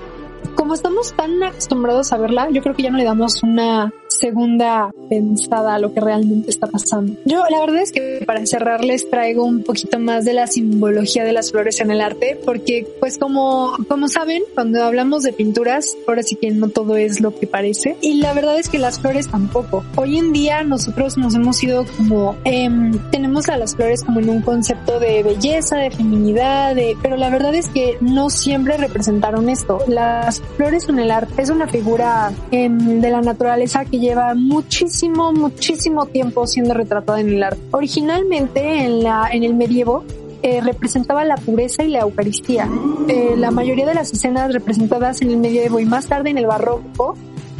estamos 0.74 1.14
tan 1.14 1.42
acostumbrados 1.42 2.12
a 2.12 2.18
verla, 2.18 2.48
yo 2.50 2.62
creo 2.62 2.74
que 2.74 2.82
ya 2.82 2.90
no 2.90 2.98
le 2.98 3.04
damos 3.04 3.42
una 3.42 3.92
segunda 4.18 4.90
pensada 5.08 5.74
a 5.74 5.78
lo 5.78 5.92
que 5.92 6.00
realmente 6.00 6.50
está 6.50 6.66
pasando. 6.66 7.14
Yo 7.24 7.44
la 7.50 7.60
verdad 7.60 7.82
es 7.82 7.92
que 7.92 8.22
para 8.26 8.44
cerrarles 8.46 9.08
traigo 9.10 9.44
un 9.44 9.62
poquito 9.62 9.98
más 9.98 10.24
de 10.24 10.32
la 10.32 10.46
simbología 10.46 11.24
de 11.24 11.32
las 11.32 11.50
flores 11.50 11.80
en 11.80 11.90
el 11.90 12.00
arte, 12.00 12.38
porque 12.44 12.86
pues 13.00 13.18
como, 13.18 13.72
como 13.88 14.08
saben, 14.08 14.42
cuando 14.54 14.82
hablamos 14.82 15.22
de 15.22 15.32
pinturas, 15.32 15.96
ahora 16.06 16.22
sí 16.22 16.36
que 16.36 16.50
no 16.50 16.68
todo 16.68 16.96
es 16.96 17.20
lo 17.20 17.34
que 17.34 17.46
parece. 17.46 17.96
Y 18.00 18.14
la 18.14 18.32
verdad 18.32 18.58
es 18.58 18.68
que 18.68 18.78
las 18.78 19.00
flores 19.00 19.28
tampoco. 19.28 19.84
Hoy 19.96 20.18
en 20.18 20.32
día 20.32 20.62
nosotros 20.62 21.16
nos 21.16 21.34
hemos 21.34 21.62
ido 21.62 21.84
como, 21.96 22.36
eh, 22.44 22.68
tenemos 23.10 23.48
a 23.48 23.56
las 23.56 23.74
flores 23.76 24.02
como 24.02 24.20
en 24.20 24.30
un 24.30 24.42
concepto 24.42 24.98
de 24.98 25.22
belleza, 25.22 25.76
de 25.76 25.90
feminidad, 25.90 26.74
de, 26.74 26.96
pero 27.02 27.16
la 27.16 27.30
verdad 27.30 27.54
es 27.54 27.68
que 27.68 27.98
no 28.00 28.30
siempre 28.30 28.76
representaron 28.76 29.48
esto. 29.48 29.78
Las 29.88 30.40
flores 30.56 30.88
en 30.88 30.98
el 30.98 31.10
arte 31.10 31.42
es 31.42 31.50
una 31.50 31.66
figura 31.66 32.32
eh, 32.50 32.68
de 32.70 33.10
la 33.10 33.20
naturaleza 33.20 33.84
que 33.84 33.98
lleva 34.04 34.34
muchísimo, 34.34 35.32
muchísimo 35.32 36.06
tiempo 36.06 36.46
siendo 36.46 36.74
retratada 36.74 37.20
en 37.20 37.30
el 37.30 37.42
arte. 37.42 37.60
Originalmente 37.72 38.84
en 38.84 39.02
la, 39.02 39.28
en 39.32 39.42
el 39.42 39.54
medievo, 39.54 40.04
eh, 40.42 40.60
representaba 40.60 41.24
la 41.24 41.36
pureza 41.36 41.82
y 41.84 41.88
la 41.88 42.00
Eucaristía. 42.00 42.68
Eh, 43.08 43.34
la 43.36 43.50
mayoría 43.50 43.86
de 43.86 43.94
las 43.94 44.12
escenas 44.12 44.52
representadas 44.52 45.22
en 45.22 45.30
el 45.30 45.38
medievo 45.38 45.80
y 45.80 45.86
más 45.86 46.06
tarde 46.06 46.30
en 46.30 46.38
el 46.38 46.46
barroco 46.46 47.16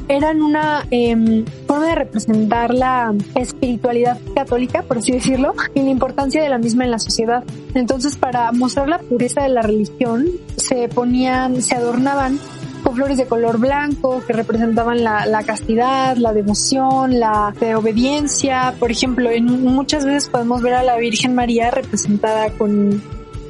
eran 0.09 0.43
una 0.43 0.87
eh, 0.91 1.45
forma 1.67 1.87
de 1.87 1.95
representar 1.95 2.75
la 2.75 3.15
espiritualidad 3.35 4.19
católica, 4.35 4.83
por 4.83 4.99
así 4.99 5.13
decirlo, 5.13 5.55
y 5.75 5.81
la 5.81 5.91
importancia 5.91 6.43
de 6.43 6.49
la 6.49 6.59
misma 6.59 6.85
en 6.85 6.91
la 6.91 6.99
sociedad. 6.99 7.43
Entonces, 7.75 8.17
para 8.17 8.53
mostrar 8.53 8.89
la 8.89 8.99
pureza 8.99 9.43
de 9.43 9.49
la 9.49 9.63
religión, 9.63 10.27
se 10.57 10.89
ponían, 10.89 11.63
se 11.63 11.75
adornaban 11.77 12.39
con 12.85 12.95
flores 12.95 13.17
de 13.17 13.27
color 13.27 13.59
blanco 13.59 14.23
que 14.27 14.35
representaban 14.35 15.03
la, 15.03 15.43
castidad, 15.45 16.17
la 16.17 16.33
devoción, 16.33 17.19
la 17.19 17.53
de 17.59 17.75
obediencia. 17.75 18.75
Por 18.79 18.91
ejemplo, 18.93 19.31
en, 19.31 19.65
muchas 19.65 20.05
veces 20.05 20.29
podemos 20.29 20.63
ver 20.63 20.75
a 20.75 20.83
la 20.83 20.97
Virgen 20.97 21.35
María 21.35 21.71
representada 21.71 22.51
con 22.51 23.03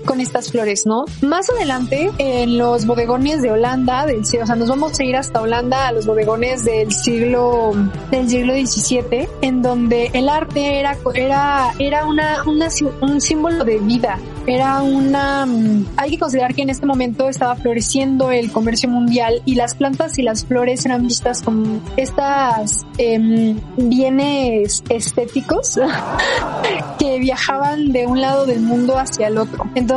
con 0.05 0.21
estas 0.21 0.51
flores, 0.51 0.87
¿no? 0.87 1.05
Más 1.23 1.51
adelante, 1.51 2.11
en 2.19 2.59
los 2.59 2.87
bodegones 2.87 3.43
de 3.43 3.51
Holanda, 3.51 4.07
del, 4.07 4.21
o 4.21 4.25
sea, 4.25 4.57
nos 4.57 4.69
vamos 4.69 4.99
a 4.99 5.05
ir 5.05 5.17
hasta 5.17 5.41
Holanda 5.41 5.89
a 5.89 5.93
los 5.93 6.07
bodegones 6.07 6.65
del 6.65 6.93
siglo, 6.93 7.73
del 8.11 8.29
siglo 8.29 8.55
XVII, 8.55 9.29
en 9.43 9.63
donde 9.63 10.11
el 10.13 10.29
arte 10.29 10.79
era, 10.81 10.97
era, 11.15 11.73
era 11.79 12.07
una, 12.07 12.43
una, 12.45 12.69
un 13.01 13.21
símbolo 13.21 13.65
de 13.65 13.79
vida, 13.79 14.19
era 14.47 14.83
una, 14.83 15.47
hay 15.97 16.11
que 16.11 16.19
considerar 16.19 16.55
que 16.55 16.63
en 16.63 16.71
este 16.71 16.87
momento 16.87 17.29
estaba 17.29 17.57
floreciendo 17.57 18.31
el 18.31 18.53
comercio 18.53 18.89
mundial 18.89 19.41
y 19.45 19.55
las 19.55 19.75
plantas 19.75 20.19
y 20.19 20.23
las 20.23 20.45
flores 20.45 20.85
eran 20.85 21.03
vistas 21.03 21.43
como 21.43 21.81
estas 21.97 22.85
eh, 22.99 23.57
bienes 23.77 24.85
estéticos 24.89 25.79
que 26.99 27.19
viajaban 27.19 27.93
de 27.93 28.07
un 28.07 28.21
lado 28.21 28.47
del 28.47 28.61
mundo 28.61 28.99
hacia 28.99 29.29
el 29.29 29.39
otro. 29.39 29.65
Entonces, 29.75 29.94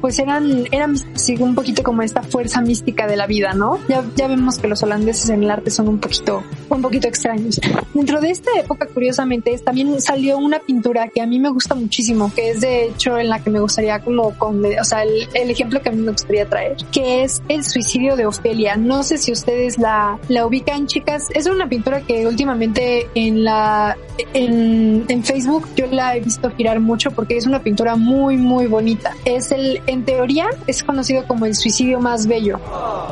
pues 0.00 0.18
eran, 0.18 0.66
eran 0.70 0.96
sí, 1.16 1.36
un 1.38 1.54
poquito 1.54 1.82
como 1.82 2.02
esta 2.02 2.22
fuerza 2.22 2.60
mística 2.60 3.06
de 3.06 3.16
la 3.16 3.26
vida, 3.26 3.52
¿no? 3.52 3.78
Ya, 3.88 4.04
ya 4.16 4.28
vemos 4.28 4.58
que 4.58 4.68
los 4.68 4.82
holandeses 4.82 5.30
en 5.30 5.42
el 5.42 5.50
arte 5.50 5.70
son 5.70 5.88
un 5.88 5.98
poquito, 5.98 6.42
un 6.68 6.82
poquito 6.82 7.08
extraños. 7.08 7.60
Dentro 7.94 8.20
de 8.20 8.30
esta 8.30 8.50
época, 8.58 8.86
curiosamente, 8.86 9.56
también 9.58 10.00
salió 10.00 10.38
una 10.38 10.58
pintura 10.58 11.08
que 11.08 11.20
a 11.20 11.26
mí 11.26 11.38
me 11.38 11.50
gusta 11.50 11.74
muchísimo, 11.74 12.32
que 12.34 12.50
es 12.50 12.60
de 12.60 12.86
hecho 12.86 13.18
en 13.18 13.28
la 13.28 13.42
que 13.42 13.50
me 13.50 13.60
gustaría 13.60 13.98
como 14.00 14.30
con, 14.38 14.64
o 14.64 14.84
sea, 14.84 15.02
el, 15.02 15.28
el 15.34 15.50
ejemplo 15.50 15.80
que 15.80 15.88
a 15.88 15.92
mí 15.92 16.02
me 16.02 16.12
gustaría 16.12 16.48
traer, 16.48 16.76
que 16.92 17.22
es 17.22 17.42
el 17.48 17.64
suicidio 17.64 18.16
de 18.16 18.26
Ofelia. 18.26 18.76
No 18.76 19.02
sé 19.02 19.18
si 19.18 19.32
ustedes 19.32 19.78
la, 19.78 20.18
la 20.28 20.46
ubican, 20.46 20.86
chicas. 20.86 21.28
Es 21.34 21.46
una 21.46 21.68
pintura 21.68 22.00
que 22.00 22.26
últimamente 22.26 23.08
en 23.14 23.44
la, 23.44 23.96
en, 24.34 25.04
en 25.08 25.24
Facebook 25.24 25.68
yo 25.76 25.86
la 25.86 26.16
he 26.16 26.20
visto 26.20 26.50
girar 26.50 26.80
mucho 26.80 27.10
porque 27.10 27.36
es 27.36 27.46
una 27.46 27.62
pintura 27.62 27.96
muy, 27.96 28.36
muy 28.36 28.66
bonita. 28.66 29.14
Es 29.28 29.52
el, 29.52 29.82
en 29.86 30.06
teoría, 30.06 30.48
es 30.66 30.82
conocido 30.82 31.26
como 31.26 31.44
el 31.44 31.54
suicidio 31.54 32.00
más 32.00 32.26
bello. 32.26 32.58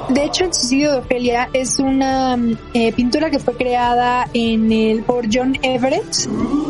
De 0.08 0.24
hecho, 0.24 0.44
el 0.44 0.54
suicidio 0.54 0.92
de 0.92 0.98
Ofelia 1.00 1.50
es 1.52 1.78
una 1.78 2.38
eh, 2.72 2.90
pintura 2.92 3.30
que 3.30 3.38
fue 3.38 3.54
creada 3.54 4.26
en 4.32 4.72
el, 4.72 5.02
por 5.02 5.26
John 5.30 5.58
Everett, 5.62 6.06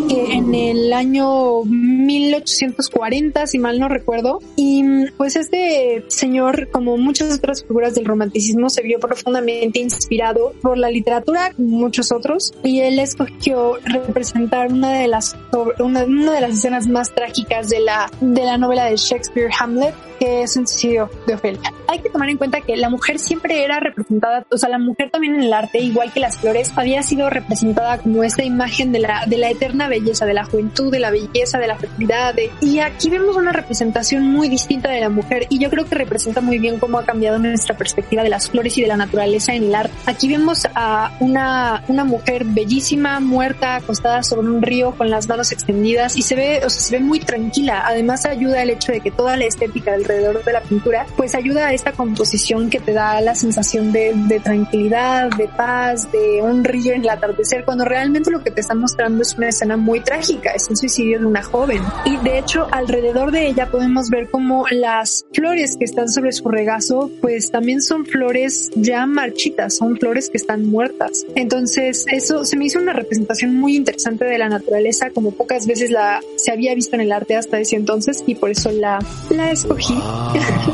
que 0.09 0.33
en 0.33 0.53
el 0.53 0.93
año 0.93 1.63
1840, 1.63 3.47
si 3.47 3.61
mal 3.61 3.79
no 3.79 3.89
recuerdo. 3.89 4.41
Y 4.57 4.83
pues 5.17 5.37
este 5.37 6.05
señor, 6.09 6.69
como 6.73 6.97
muchas 6.97 7.33
otras 7.37 7.63
figuras 7.63 7.95
del 7.95 8.05
romanticismo, 8.05 8.69
se 8.69 8.83
vio 8.83 8.99
profundamente 8.99 9.79
inspirado 9.79 10.55
por 10.61 10.77
la 10.77 10.91
literatura, 10.91 11.53
muchos 11.57 12.11
otros, 12.11 12.53
y 12.65 12.81
él 12.81 12.99
escogió 12.99 13.75
representar 13.85 14.73
una 14.73 14.99
de 14.99 15.07
las 15.07 15.37
una, 15.79 16.03
una 16.03 16.33
de 16.33 16.41
las 16.41 16.51
escenas 16.51 16.89
más 16.89 17.15
trágicas 17.15 17.69
de 17.69 17.79
la 17.79 18.11
de 18.21 18.43
la 18.43 18.59
novela 18.59 18.87
de 18.87 18.97
Shakespeare 18.97 19.36
Hamlet, 19.59 19.95
que 20.19 20.43
es 20.43 20.57
el 20.57 20.67
suicidio 20.67 21.11
de 21.27 21.35
Ofelia. 21.35 21.73
Hay 21.89 22.01
que 22.01 22.11
tomar 22.11 22.29
en 22.29 22.37
cuenta 22.37 22.61
que 22.61 22.77
la 22.77 22.91
mujer 22.91 23.19
siempre 23.19 23.65
era 23.65 23.81
representada, 23.81 24.45
o 24.51 24.59
sea, 24.59 24.69
la 24.69 24.79
mujer 24.79 25.11
también 25.11 25.37
en 25.37 25.43
el 25.43 25.53
arte, 25.53 25.79
igual 25.79 26.13
que 26.13 26.21
las 26.21 26.39
flores, 26.39 26.73
había 26.77 27.03
sido 27.03 27.31
representada 27.31 27.99
como 27.99 28.25
esta 28.25 28.43
imagen 28.43 28.93
de 28.93 29.01
la, 29.01 29.25
de 29.27 29.37
la 29.37 29.51
eterna 29.51 29.89
belleza, 29.89 30.27
de 30.27 30.35
la 30.35 30.45
juventud, 30.45 30.91
de 30.91 30.99
la 30.99 31.11
belleza, 31.11 31.59
de 31.59 31.67
la 31.67 31.77
fertilidad. 31.77 32.35
De, 32.35 32.51
y 32.61 32.81
aquí 32.81 33.11
vemos 33.11 33.37
una 33.37 33.53
representación 33.53 34.27
muy 34.27 34.49
distinta 34.49 34.91
de 34.91 35.01
la 35.01 35.09
mujer 35.09 35.47
y 35.49 35.59
yo 35.59 35.71
creo 35.71 35.85
que 35.85 35.95
representa 35.95 36.41
muy 36.41 36.59
bien 36.59 36.79
cómo 36.79 36.99
ha 36.99 37.05
cambiado 37.05 37.39
nuestra 37.39 37.77
perspectiva 37.77 38.23
de 38.23 38.31
las 38.31 38.51
flores 38.51 38.77
y 38.79 38.83
de 38.83 38.89
la 38.89 38.97
naturaleza 38.97 39.55
en 39.55 39.65
el 39.65 39.75
arte. 39.75 39.95
Aquí 40.07 40.29
vemos 40.29 40.67
a 40.75 41.13
una, 41.21 41.85
una 41.89 42.05
mujer 42.05 42.45
bellísima, 42.45 43.21
muerta, 43.21 43.77
acostada 43.77 44.23
sobre 44.23 44.49
un 44.49 44.63
río 44.63 44.93
con 44.93 45.11
las 45.11 45.29
manos 45.29 45.53
extendidas 45.53 46.17
y 46.17 46.23
se 46.23 46.35
ve, 46.35 46.61
o 46.65 46.71
sea, 46.71 46.81
se 46.81 46.99
ve 46.99 47.03
muy 47.03 47.21
tranquila. 47.21 47.83
Además 47.87 48.27
ayuda 48.27 48.63
el 48.63 48.71
hecho 48.71 48.93
de 48.93 49.01
que 49.01 49.11
toda 49.27 49.37
la 49.39 49.47
estética 49.47 49.93
alrededor 49.93 50.45
de 50.45 50.53
la 50.53 50.61
pintura, 50.61 51.05
pues 51.17 51.35
ayuda 51.35 51.67
a 51.67 51.73
esta 51.73 51.91
composición 51.91 52.71
que 52.71 52.79
te 52.79 52.93
da 52.93 53.21
la 53.21 53.35
sensación 53.35 53.91
de, 53.91 54.13
de 54.15 54.39
tranquilidad, 54.39 55.31
de 55.37 55.49
paz, 55.49 56.13
de 56.13 56.41
un 56.43 56.63
río 56.63 56.93
en 56.93 57.01
el 57.01 57.09
atardecer, 57.09 57.65
cuando 57.65 57.85
realmente 57.85 58.31
lo 58.31 58.45
que 58.45 58.53
te 58.53 58.61
está 58.61 58.77
mostrando 58.77 59.23
es 59.23 59.37
una 59.37 59.49
escena 59.49 59.77
muy 59.77 59.99
trágica, 59.99 60.51
es 60.51 60.71
el 60.71 60.77
suicidio 60.77 61.19
de 61.19 61.27
una 61.27 61.43
joven. 61.43 61.83
Y 62.05 62.19
de 62.19 62.39
hecho, 62.39 62.69
alrededor 62.71 63.33
de 63.33 63.49
ella 63.49 63.69
podemos 63.69 64.11
ver 64.11 64.31
como 64.31 64.65
las 64.71 65.27
flores 65.33 65.77
que 65.77 65.87
están 65.87 66.09
sobre 66.09 66.31
su 66.31 66.49
regazo, 66.49 67.11
pues 67.21 67.51
también 67.51 67.83
son 67.83 68.07
flores 68.07 68.71
ya 68.77 69.07
marchitas, 69.07 69.77
son 69.77 69.97
flores 69.97 70.31
que 70.31 70.37
están 70.37 70.67
muertas. 70.67 71.27
Entonces, 71.35 72.05
eso 72.13 72.45
se 72.45 72.57
me 72.57 72.67
hizo 72.67 72.79
una 72.79 72.93
representación 72.93 73.57
muy 73.57 73.75
interesante 73.75 74.25
de 74.25 74.39
la 74.39 74.49
naturaleza, 74.49 75.11
como 75.11 75.33
pocas 75.33 75.67
veces 75.67 75.91
la 75.91 76.21
se 76.37 76.53
había 76.53 76.77
visto 76.77 76.95
en 76.95 77.01
el 77.01 77.11
arte 77.11 77.35
hasta 77.35 77.59
ese 77.59 77.75
entonces, 77.75 78.23
y 78.25 78.37
por 78.37 78.51
eso 78.51 78.71
la, 78.71 79.01
la 79.31 79.51
escogí. 79.51 79.95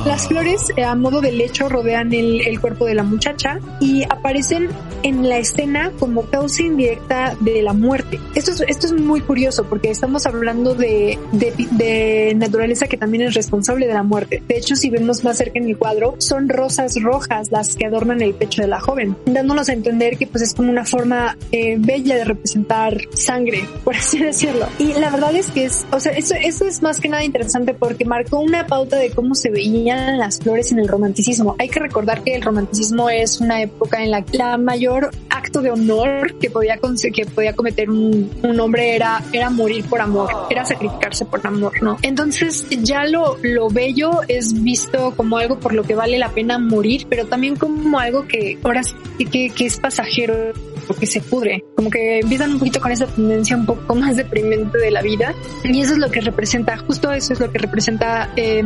las 0.04 0.28
flores 0.28 0.72
eh, 0.76 0.84
a 0.84 0.94
modo 0.94 1.20
de 1.20 1.32
lecho 1.32 1.68
rodean 1.68 2.12
el, 2.12 2.40
el 2.46 2.61
cuerpo 2.61 2.84
de 2.84 2.94
la 2.94 3.02
muchacha 3.02 3.58
y 3.80 4.04
aparecen 4.04 4.68
en 5.02 5.28
la 5.28 5.38
escena 5.38 5.92
como 5.99 6.22
causa 6.22 6.62
indirecta 6.62 7.37
de 7.40 7.62
la 7.62 7.72
muerte. 7.72 8.20
Esto 8.34 8.52
es, 8.52 8.61
esto 8.66 8.87
es 8.87 8.92
muy 8.92 9.20
curioso 9.20 9.64
porque 9.64 9.90
estamos 9.90 10.26
hablando 10.26 10.75
de, 10.75 11.18
de, 11.32 11.52
de, 11.72 12.34
naturaleza 12.37 12.87
que 12.87 12.96
también 12.96 13.25
es 13.25 13.34
responsable 13.34 13.87
de 13.87 13.94
la 13.94 14.02
muerte. 14.02 14.42
De 14.46 14.56
hecho, 14.56 14.76
si 14.76 14.90
vemos 14.90 15.25
más 15.25 15.38
cerca 15.38 15.58
en 15.58 15.68
el 15.68 15.76
cuadro, 15.76 16.14
son 16.18 16.49
rosas 16.49 17.00
rojas 17.02 17.50
las 17.50 17.76
que 17.76 17.87
adornan 17.87 18.22
el 18.22 18.34
pecho 18.34 18.62
de 18.62 18.68
la 18.68 18.80
joven, 18.80 19.16
dándonos 19.26 19.68
a 19.68 19.72
entender 19.72 20.16
que 20.16 20.26
pues 20.26 20.42
es 20.42 20.54
como 20.54 20.70
una 20.70 20.84
forma 20.84 21.37
eh, 21.50 21.76
bella 21.78 22.16
de 22.16 22.25
representar 22.25 22.99
sangre, 23.14 23.68
por 23.84 23.96
así 23.96 24.18
decirlo. 24.22 24.66
Y 24.78 24.94
la 24.94 25.11
verdad 25.11 25.34
es 25.34 25.50
que 25.50 25.64
es, 25.64 25.87
o 25.90 26.00
sea, 26.00 26.12
eso, 26.12 26.34
eso 26.40 26.66
es 26.66 26.82
más 26.82 27.00
que 27.00 27.08
nada 27.08 27.25
interesante 27.25 27.75
porque 27.75 28.04
marcó 28.32 28.40
una 28.40 28.66
pauta 28.66 28.96
de 28.96 29.10
cómo 29.10 29.34
se 29.34 29.50
veían 29.50 30.18
las 30.18 30.38
flores 30.38 30.72
en 30.72 30.78
el 30.78 30.88
romanticismo. 30.88 31.54
Hay 31.58 31.68
que 31.68 31.80
recordar 31.80 32.22
que 32.22 32.34
el 32.34 32.42
romanticismo 32.42 33.10
es 33.10 33.40
una 33.40 33.60
época 33.60 34.02
en 34.02 34.10
la 34.10 34.22
que 34.22 34.38
la 34.38 34.56
mayor 34.56 35.10
acto 35.28 35.60
de 35.60 35.70
honor 35.70 36.38
que 36.38 36.50
podía, 36.50 36.78
que 37.12 37.26
podía 37.26 37.54
cometer 37.54 37.90
un, 37.90 38.30
un 38.42 38.60
hombre 38.60 38.96
era, 38.96 39.22
era 39.32 39.50
morir 39.50 39.84
por 39.84 40.00
amor, 40.00 40.30
era 40.50 40.64
sacrificarse 40.64 41.26
por 41.26 41.46
amor, 41.46 41.82
¿no? 41.82 41.98
Entonces 42.02 42.66
ya 42.82 43.04
lo, 43.04 43.36
lo 43.42 43.68
bello 43.68 44.20
es 44.28 44.62
visto 44.62 45.14
como 45.16 45.36
algo 45.36 45.58
por 45.58 45.74
lo 45.74 45.82
que 45.82 45.94
vale 45.94 46.18
la 46.18 46.30
pena 46.30 46.58
morir, 46.58 47.06
pero 47.08 47.26
también 47.26 47.56
como 47.56 47.98
algo 47.98 48.26
que 48.26 48.58
ahora 48.62 48.82
sí 48.82 48.94
que, 49.30 49.50
que 49.50 49.66
es 49.66 49.78
pasajero 49.78 50.52
porque 50.86 51.06
se 51.06 51.20
pudre, 51.20 51.64
como 51.76 51.90
que 51.90 52.20
empiezan 52.20 52.52
un 52.52 52.58
poquito 52.58 52.80
con 52.80 52.92
esa 52.92 53.06
tendencia 53.06 53.56
un 53.56 53.66
poco 53.66 53.94
más 53.94 54.16
deprimente 54.16 54.78
de 54.78 54.90
la 54.90 55.02
vida 55.02 55.34
y 55.64 55.80
eso 55.80 55.92
es 55.92 55.98
lo 55.98 56.10
que 56.10 56.20
representa, 56.20 56.76
justo 56.78 57.12
eso 57.12 57.32
es 57.32 57.40
lo 57.40 57.50
que 57.50 57.58
representa 57.58 58.30
eh, 58.36 58.62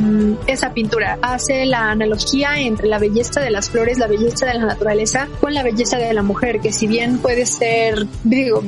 esa 0.46 0.72
pintura. 0.72 1.18
Hace 1.22 1.66
la 1.66 1.90
analogía 1.90 2.58
entre 2.58 2.88
la 2.88 2.98
belleza 2.98 3.40
de 3.40 3.50
las 3.50 3.70
flores, 3.70 3.98
la 3.98 4.06
belleza 4.06 4.46
de 4.46 4.54
la 4.54 4.66
naturaleza 4.66 5.28
con 5.40 5.54
la 5.54 5.62
belleza 5.62 5.98
de 5.98 6.12
la 6.12 6.22
mujer, 6.22 6.60
que 6.60 6.72
si 6.72 6.86
bien 6.86 7.18
puede 7.18 7.46
ser, 7.46 8.06
digo, 8.24 8.62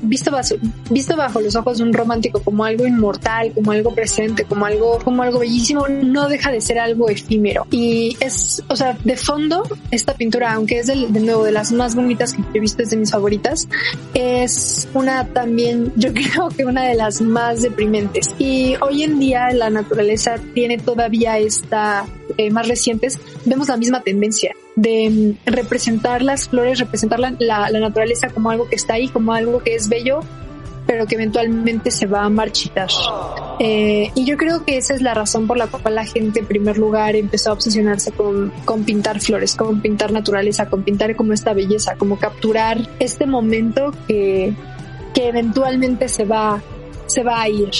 visto 0.00 0.30
bajo, 0.30 0.54
visto 0.90 1.16
bajo 1.16 1.40
los 1.40 1.56
ojos 1.56 1.78
de 1.78 1.84
un 1.84 1.92
romántico 1.92 2.40
como 2.42 2.64
algo 2.64 2.86
inmortal, 2.86 3.52
como 3.54 3.72
algo 3.72 3.94
presente, 3.94 4.44
como 4.44 4.66
algo, 4.66 4.98
como 5.02 5.22
algo 5.22 5.40
bellísimo, 5.40 5.86
no 5.88 6.28
deja 6.28 6.50
de 6.50 6.60
ser 6.60 6.78
algo 6.78 7.08
efímero. 7.08 7.66
Y 7.70 8.16
es, 8.20 8.62
o 8.68 8.76
sea, 8.76 8.96
de 9.04 9.16
fondo, 9.16 9.62
esta 9.90 10.14
pintura, 10.14 10.52
aunque 10.52 10.78
es 10.78 10.86
de, 10.86 11.06
de 11.08 11.20
nuevo 11.20 11.44
de 11.44 11.52
las 11.52 11.72
más 11.72 11.94
bonitas 11.94 12.32
que 12.34 12.42
he 12.54 12.60
visto 12.60 12.82
de 12.90 12.96
mis 12.96 13.10
favoritas. 13.10 13.68
Es 14.14 14.88
una 14.94 15.26
también, 15.26 15.92
yo 15.96 16.12
creo 16.12 16.48
que 16.48 16.64
una 16.64 16.84
de 16.84 16.94
las 16.94 17.20
más 17.20 17.62
deprimentes. 17.62 18.30
Y 18.38 18.74
hoy 18.80 19.02
en 19.02 19.18
día 19.18 19.50
la 19.50 19.70
naturaleza 19.70 20.36
tiene 20.54 20.78
todavía 20.78 21.38
esta, 21.38 22.06
eh, 22.36 22.50
más 22.50 22.68
recientes, 22.68 23.18
vemos 23.44 23.68
la 23.68 23.76
misma 23.76 24.02
tendencia 24.02 24.54
de 24.74 25.10
mm, 25.10 25.50
representar 25.50 26.22
las 26.22 26.48
flores, 26.48 26.78
representar 26.78 27.18
la, 27.18 27.30
la 27.38 27.80
naturaleza 27.80 28.28
como 28.28 28.50
algo 28.50 28.68
que 28.68 28.76
está 28.76 28.94
ahí, 28.94 29.08
como 29.08 29.32
algo 29.32 29.62
que 29.62 29.74
es 29.74 29.88
bello, 29.88 30.20
pero 30.86 31.06
que 31.06 31.16
eventualmente 31.16 31.90
se 31.90 32.06
va 32.06 32.24
a 32.24 32.28
marchitar. 32.28 32.88
Eh, 33.58 34.10
y 34.14 34.24
yo 34.24 34.36
creo 34.36 34.64
que 34.64 34.76
esa 34.76 34.94
es 34.94 35.02
la 35.02 35.14
razón 35.14 35.46
por 35.46 35.56
la 35.56 35.66
cual 35.66 35.94
la 35.94 36.04
gente 36.04 36.40
en 36.40 36.46
primer 36.46 36.78
lugar 36.78 37.16
empezó 37.16 37.50
a 37.50 37.52
obsesionarse 37.54 38.12
con, 38.12 38.50
con 38.64 38.84
pintar 38.84 39.20
flores, 39.20 39.56
con 39.56 39.80
pintar 39.80 40.12
naturaleza, 40.12 40.68
con 40.68 40.82
pintar 40.82 41.16
como 41.16 41.32
esta 41.32 41.52
belleza, 41.52 41.96
como 41.96 42.18
capturar 42.18 42.78
este 43.00 43.26
momento 43.26 43.92
que, 44.06 44.54
que 45.14 45.28
eventualmente 45.28 46.08
se 46.08 46.24
va, 46.24 46.62
se 47.06 47.22
va 47.22 47.40
a 47.40 47.48
ir. 47.48 47.70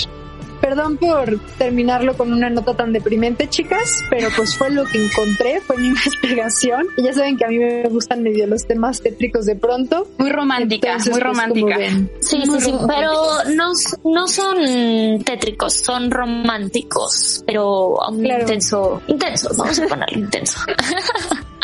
Perdón 0.61 0.97
por 0.97 1.39
terminarlo 1.59 2.17
con 2.17 2.33
una 2.33 2.51
nota 2.51 2.75
tan 2.75 2.93
deprimente, 2.93 3.49
chicas, 3.49 4.03
pero 4.11 4.29
pues 4.37 4.57
fue 4.57 4.71
lo 4.71 4.85
que 4.85 5.05
encontré, 5.05 5.61
fue 5.61 5.77
mi 5.77 5.87
investigación. 5.89 6.87
Y 6.97 7.05
ya 7.05 7.13
saben 7.13 7.37
que 7.37 7.45
a 7.45 7.49
mí 7.49 7.59
me 7.59 7.89
gustan 7.89 8.23
medio 8.23 8.47
los 8.47 8.67
temas 8.67 9.01
tétricos 9.01 9.47
de 9.47 9.57
pronto. 9.57 10.09
Muy 10.19 10.31
romántica, 10.31 10.89
Entonces, 10.89 11.13
muy 11.13 11.21
pues, 11.21 11.33
romántica. 11.33 11.77
Sí, 12.21 12.43
muy 12.47 12.61
sí, 12.61 12.71
sí, 12.71 12.75
pero 12.87 13.13
no, 13.55 13.73
no 14.05 14.29
son 14.29 15.23
tétricos, 15.25 15.75
son 15.75 16.11
románticos, 16.11 17.43
pero 17.47 18.03
a 18.03 18.11
un 18.11 18.23
claro. 18.23 18.43
intenso, 18.43 19.03
intenso, 19.07 19.51
vamos 19.57 19.79
a 19.79 19.87
ponerlo 19.87 20.19
intenso. 20.19 20.59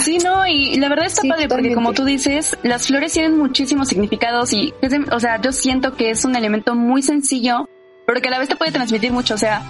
Sí, 0.00 0.18
no, 0.18 0.46
y 0.46 0.76
la 0.76 0.88
verdad 0.88 1.06
está 1.06 1.22
sí, 1.22 1.28
padre 1.28 1.48
porque 1.48 1.74
como 1.74 1.92
tú 1.92 2.04
dices, 2.04 2.56
las 2.62 2.86
flores 2.86 3.12
tienen 3.12 3.36
muchísimos 3.36 3.88
significados 3.88 4.52
y, 4.52 4.72
o 5.12 5.20
sea, 5.20 5.40
yo 5.40 5.52
siento 5.52 5.94
que 5.94 6.10
es 6.10 6.24
un 6.24 6.36
elemento 6.36 6.74
muy 6.74 7.02
sencillo 7.02 7.68
pero 8.10 8.22
que 8.22 8.26
a 8.26 8.32
la 8.32 8.40
vez 8.40 8.48
te 8.48 8.56
puede 8.56 8.72
transmitir 8.72 9.12
mucho. 9.12 9.34
O 9.34 9.38
sea, 9.38 9.62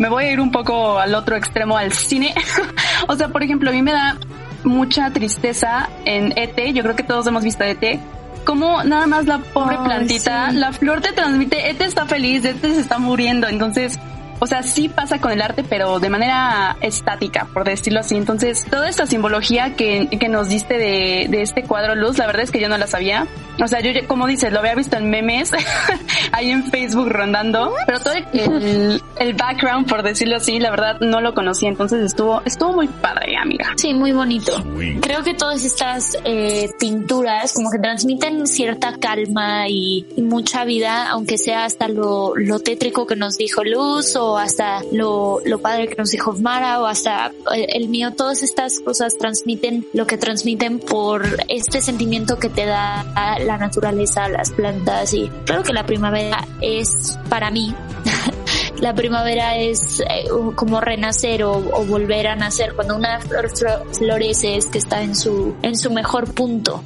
me 0.00 0.08
voy 0.08 0.24
a 0.24 0.32
ir 0.32 0.40
un 0.40 0.50
poco 0.50 0.98
al 0.98 1.14
otro 1.14 1.36
extremo, 1.36 1.76
al 1.76 1.92
cine. 1.92 2.34
o 3.08 3.14
sea, 3.14 3.28
por 3.28 3.44
ejemplo, 3.44 3.70
a 3.70 3.72
mí 3.72 3.82
me 3.82 3.92
da 3.92 4.16
mucha 4.64 5.10
tristeza 5.10 5.88
en 6.04 6.36
ET, 6.36 6.58
yo 6.74 6.82
creo 6.82 6.96
que 6.96 7.04
todos 7.04 7.24
hemos 7.28 7.44
visto 7.44 7.62
ET, 7.62 8.00
como 8.44 8.82
nada 8.82 9.06
más 9.06 9.26
la 9.26 9.38
pobre 9.38 9.76
oh, 9.78 9.84
plantita, 9.84 10.50
sí. 10.50 10.56
la 10.56 10.72
flor 10.72 11.02
te 11.02 11.12
transmite, 11.12 11.70
ET 11.70 11.80
está 11.82 12.04
feliz, 12.06 12.44
ET 12.44 12.60
se 12.60 12.80
está 12.80 12.98
muriendo, 12.98 13.46
entonces 13.46 13.96
o 14.40 14.46
sea, 14.46 14.62
sí 14.62 14.88
pasa 14.88 15.20
con 15.20 15.32
el 15.32 15.40
arte, 15.40 15.64
pero 15.64 16.00
de 16.00 16.10
manera 16.10 16.76
estática, 16.80 17.46
por 17.52 17.64
decirlo 17.64 18.00
así. 18.00 18.16
Entonces, 18.16 18.66
toda 18.68 18.88
esta 18.88 19.06
simbología 19.06 19.74
que, 19.74 20.08
que 20.08 20.28
nos 20.28 20.48
diste 20.48 20.76
de, 20.76 21.28
de, 21.30 21.42
este 21.42 21.62
cuadro 21.62 21.94
luz, 21.94 22.18
la 22.18 22.26
verdad 22.26 22.42
es 22.42 22.50
que 22.50 22.60
yo 22.60 22.68
no 22.68 22.76
la 22.76 22.86
sabía. 22.86 23.26
O 23.62 23.68
sea, 23.68 23.80
yo, 23.80 23.92
como 24.06 24.26
dices, 24.26 24.52
lo 24.52 24.58
había 24.58 24.74
visto 24.74 24.96
en 24.96 25.10
memes, 25.10 25.52
ahí 26.32 26.50
en 26.50 26.64
Facebook 26.70 27.08
rondando, 27.08 27.72
pero 27.86 28.00
todo 28.00 28.14
el, 28.14 29.00
el, 29.18 29.34
background, 29.34 29.88
por 29.88 30.02
decirlo 30.02 30.36
así, 30.36 30.58
la 30.58 30.70
verdad 30.70 31.00
no 31.00 31.20
lo 31.20 31.34
conocía. 31.34 31.68
Entonces 31.68 32.04
estuvo, 32.04 32.42
estuvo 32.44 32.72
muy 32.72 32.88
padre, 32.88 33.36
amiga. 33.36 33.72
Sí, 33.76 33.94
muy 33.94 34.12
bonito. 34.12 34.52
Creo 35.00 35.22
que 35.22 35.34
todas 35.34 35.64
estas 35.64 36.16
eh, 36.24 36.70
pinturas 36.78 37.52
como 37.52 37.70
que 37.70 37.78
transmiten 37.78 38.46
cierta 38.46 38.96
calma 38.98 39.68
y, 39.68 40.06
y 40.16 40.22
mucha 40.22 40.64
vida, 40.64 41.08
aunque 41.10 41.38
sea 41.38 41.64
hasta 41.64 41.88
lo, 41.88 42.34
lo 42.36 42.58
tétrico 42.58 43.06
que 43.06 43.16
nos 43.16 43.36
dijo 43.36 43.62
Luz 43.64 44.16
o 44.16 44.36
hasta 44.36 44.82
lo, 44.92 45.40
lo 45.44 45.58
padre 45.60 45.88
que 45.88 45.94
nos 45.96 46.10
dijo 46.10 46.32
Mara 46.34 46.80
o 46.80 46.86
hasta 46.86 47.32
el, 47.54 47.66
el, 47.68 47.88
mío, 47.88 48.12
todas 48.12 48.42
estas 48.42 48.80
cosas 48.80 49.16
transmiten 49.16 49.86
lo 49.92 50.06
que 50.06 50.18
transmiten 50.18 50.80
por 50.80 51.24
este 51.48 51.80
sentimiento 51.80 52.38
que 52.38 52.48
te 52.48 52.66
da 52.66 53.04
la 53.44 53.58
naturaleza, 53.58 54.28
las 54.28 54.50
plantas 54.50 55.14
y 55.14 55.30
claro 55.44 55.62
que 55.62 55.72
la 55.72 55.86
primavera 55.86 56.46
es 56.60 57.18
para 57.28 57.50
mí 57.50 57.74
la 58.80 58.94
primavera 58.94 59.56
es 59.56 60.00
eh, 60.00 60.28
como 60.54 60.80
renacer 60.80 61.44
o, 61.44 61.60
volver 61.86 62.26
a 62.28 62.36
nacer 62.36 62.74
cuando 62.74 62.96
una 62.96 63.20
flor 63.20 63.50
florece 63.92 64.56
es 64.56 64.66
que 64.66 64.78
está 64.78 65.02
en 65.02 65.14
su 65.14 65.54
en 65.62 65.76
su 65.76 65.90
mejor 65.90 66.32
punto 66.34 66.82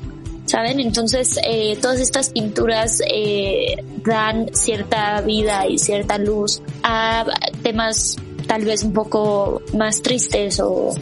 ¿saben? 0.49 0.81
Entonces, 0.81 1.39
eh, 1.47 1.77
todas 1.81 2.01
estas 2.01 2.31
pinturas 2.31 3.03
eh, 3.07 3.77
dan 4.03 4.49
cierta 4.55 5.21
vida 5.21 5.67
y 5.67 5.79
cierta 5.79 6.17
luz 6.17 6.63
a 6.83 7.27
temas 7.63 8.17
tal 8.47 8.65
vez 8.65 8.83
un 8.83 8.95
poco 8.95 9.61
más 9.75 10.01
tristes 10.01 10.59
o, 10.61 10.95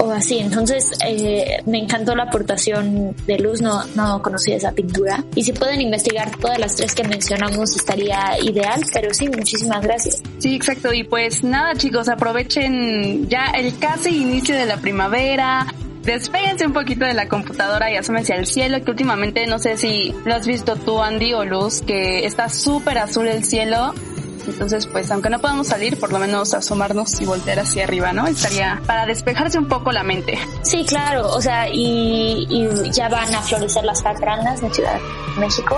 o 0.00 0.10
así. 0.10 0.38
Entonces, 0.38 0.90
eh, 1.06 1.58
me 1.66 1.78
encantó 1.78 2.14
la 2.14 2.24
aportación 2.24 3.14
de 3.26 3.38
luz, 3.38 3.60
no, 3.60 3.84
no 3.94 4.22
conocía 4.22 4.56
esa 4.56 4.72
pintura. 4.72 5.24
Y 5.34 5.42
si 5.42 5.52
pueden 5.52 5.80
investigar 5.80 6.36
todas 6.38 6.58
las 6.58 6.76
tres 6.76 6.94
que 6.94 7.04
mencionamos, 7.04 7.76
estaría 7.76 8.38
ideal, 8.42 8.82
pero 8.92 9.12
sí, 9.12 9.28
muchísimas 9.28 9.82
gracias. 9.82 10.22
Sí, 10.38 10.54
exacto. 10.54 10.92
Y 10.92 11.04
pues 11.04 11.42
nada, 11.44 11.74
chicos, 11.74 12.08
aprovechen 12.08 13.28
ya 13.28 13.46
el 13.56 13.78
casi 13.78 14.22
inicio 14.22 14.54
de 14.54 14.66
la 14.66 14.76
primavera 14.76 15.66
despéguense 16.04 16.66
un 16.66 16.72
poquito 16.72 17.04
de 17.04 17.14
la 17.14 17.28
computadora 17.28 17.90
y 17.90 17.96
asómense 17.96 18.34
al 18.34 18.46
cielo, 18.46 18.82
que 18.84 18.90
últimamente 18.90 19.46
no 19.46 19.58
sé 19.58 19.76
si 19.76 20.14
lo 20.24 20.34
has 20.34 20.46
visto 20.46 20.76
tú, 20.76 21.00
Andy 21.00 21.32
o 21.32 21.44
Luz, 21.44 21.82
que 21.82 22.26
está 22.26 22.48
súper 22.48 22.98
azul 22.98 23.26
el 23.26 23.44
cielo. 23.44 23.94
Entonces, 24.46 24.86
pues, 24.86 25.10
aunque 25.10 25.30
no 25.30 25.40
podamos 25.40 25.68
salir, 25.68 25.98
por 25.98 26.12
lo 26.12 26.18
menos 26.18 26.54
asomarnos 26.54 27.20
y 27.20 27.24
voltear 27.24 27.60
hacia 27.60 27.84
arriba, 27.84 28.12
¿no? 28.12 28.26
Estaría 28.26 28.80
para 28.86 29.06
despejarse 29.06 29.58
un 29.58 29.68
poco 29.68 29.92
la 29.92 30.02
mente. 30.02 30.38
Sí, 30.62 30.84
claro, 30.84 31.28
o 31.28 31.40
sea, 31.40 31.68
y, 31.68 32.46
y 32.48 32.90
ya 32.90 33.08
van 33.08 33.34
a 33.34 33.42
florecer 33.42 33.84
las 33.84 34.02
jacarandas 34.02 34.62
en 34.62 34.72
Ciudad 34.72 34.94
de 34.94 35.40
México 35.40 35.76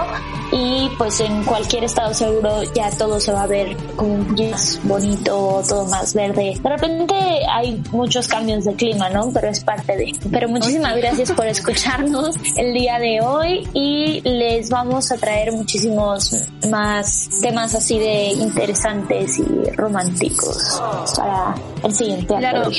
y 0.52 0.88
pues 0.96 1.20
en 1.20 1.44
cualquier 1.44 1.84
estado 1.84 2.14
seguro 2.14 2.62
ya 2.74 2.90
todo 2.90 3.18
se 3.18 3.32
va 3.32 3.42
a 3.42 3.46
ver 3.46 3.76
como 3.96 4.18
más 4.18 4.80
bonito, 4.84 5.62
todo 5.68 5.86
más 5.86 6.14
verde. 6.14 6.58
De 6.62 6.68
repente 6.68 7.14
hay 7.50 7.82
muchos 7.90 8.28
cambios 8.28 8.64
de 8.64 8.74
clima, 8.74 9.08
¿no? 9.08 9.30
Pero 9.32 9.48
es 9.48 9.64
parte 9.64 9.96
de. 9.96 10.12
Pero 10.30 10.48
muchísimas 10.48 10.96
gracias 10.96 11.32
por 11.32 11.46
escucharnos 11.46 12.36
el 12.56 12.74
día 12.74 12.98
de 12.98 13.20
hoy 13.20 13.68
y 13.72 14.20
les 14.22 14.70
vamos 14.70 15.10
a 15.12 15.16
traer 15.16 15.52
muchísimos 15.52 16.30
más 16.70 17.28
temas 17.40 17.74
así 17.74 17.98
de 17.98 18.28
interesantes 18.56 19.38
y 19.38 19.70
románticos 19.76 20.80
para 21.16 21.54
el 21.84 21.94
siguiente 21.94 22.34
Claro. 22.36 22.70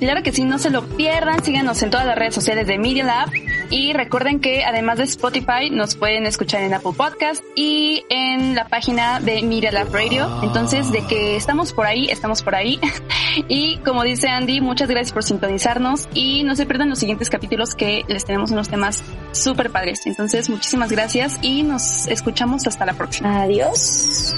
Claro 0.00 0.22
que 0.22 0.32
sí, 0.32 0.44
no 0.44 0.58
se 0.58 0.70
lo 0.70 0.82
pierdan, 0.96 1.44
síganos 1.44 1.82
en 1.82 1.90
todas 1.90 2.06
las 2.06 2.16
redes 2.16 2.34
sociales 2.34 2.66
de 2.66 2.78
Media 2.78 3.04
Lab 3.04 3.28
y 3.68 3.92
recuerden 3.92 4.40
que 4.40 4.64
además 4.64 4.96
de 4.96 5.04
Spotify 5.04 5.68
nos 5.70 5.94
pueden 5.94 6.24
escuchar 6.24 6.62
en 6.62 6.72
Apple 6.72 6.92
Podcast 6.96 7.44
y 7.54 8.02
en 8.08 8.54
la 8.54 8.66
página 8.66 9.20
de 9.20 9.42
Media 9.42 9.70
Lab 9.70 9.92
Radio. 9.92 10.26
Entonces, 10.42 10.90
de 10.90 11.06
que 11.06 11.36
estamos 11.36 11.74
por 11.74 11.86
ahí, 11.86 12.08
estamos 12.08 12.42
por 12.42 12.54
ahí. 12.54 12.80
y 13.48 13.76
como 13.78 14.02
dice 14.02 14.28
Andy, 14.28 14.62
muchas 14.62 14.88
gracias 14.88 15.12
por 15.12 15.22
sintonizarnos 15.22 16.08
y 16.14 16.44
no 16.44 16.56
se 16.56 16.64
pierdan 16.64 16.88
los 16.88 16.98
siguientes 16.98 17.28
capítulos 17.28 17.74
que 17.74 18.02
les 18.08 18.24
tenemos 18.24 18.52
unos 18.52 18.70
temas 18.70 19.02
súper 19.32 19.70
padres. 19.70 20.06
Entonces, 20.06 20.48
muchísimas 20.48 20.90
gracias 20.90 21.38
y 21.42 21.62
nos 21.62 22.06
escuchamos 22.08 22.66
hasta 22.66 22.86
la 22.86 22.94
próxima. 22.94 23.42
Adiós. 23.42 24.34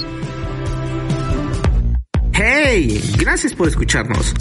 ¡Hey! 2.35 3.01
Gracias 3.19 3.55
por 3.55 3.69
escucharnos. 3.69 4.35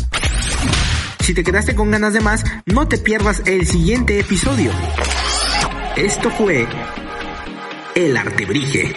Si 1.20 1.34
te 1.34 1.44
quedaste 1.44 1.76
con 1.76 1.92
ganas 1.92 2.14
de 2.14 2.22
más, 2.22 2.44
no 2.66 2.88
te 2.88 2.98
pierdas 2.98 3.42
el 3.46 3.68
siguiente 3.68 4.20
episodio. 4.20 4.72
Esto 5.98 6.30
fue 6.32 6.68
El 7.96 8.16
Artebrige. 8.16 8.94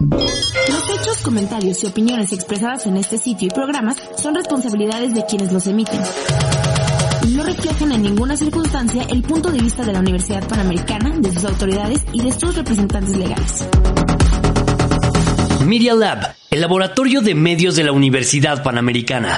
Los 0.00 0.90
hechos, 0.90 1.18
comentarios 1.22 1.84
y 1.84 1.86
opiniones 1.86 2.32
expresadas 2.32 2.86
en 2.86 2.96
este 2.96 3.18
sitio 3.18 3.48
y 3.48 3.50
programas 3.50 3.96
son 4.16 4.34
responsabilidades 4.34 5.14
de 5.14 5.26
quienes 5.26 5.52
los 5.52 5.66
emiten. 5.66 6.00
No 7.34 7.44
reflejan 7.44 7.92
en 7.92 8.02
ninguna 8.02 8.36
circunstancia 8.36 9.02
el 9.10 9.22
punto 9.22 9.50
de 9.50 9.60
vista 9.60 9.84
de 9.84 9.92
la 9.92 10.00
Universidad 10.00 10.48
Panamericana, 10.48 11.10
de 11.18 11.32
sus 11.32 11.44
autoridades 11.44 12.02
y 12.12 12.22
de 12.22 12.32
sus 12.32 12.56
representantes 12.56 13.16
legales. 13.16 13.68
Media 15.64 15.94
Lab, 15.94 16.34
el 16.50 16.60
laboratorio 16.60 17.20
de 17.20 17.34
medios 17.34 17.74
de 17.74 17.84
la 17.84 17.92
Universidad 17.92 18.62
Panamericana. 18.62 19.36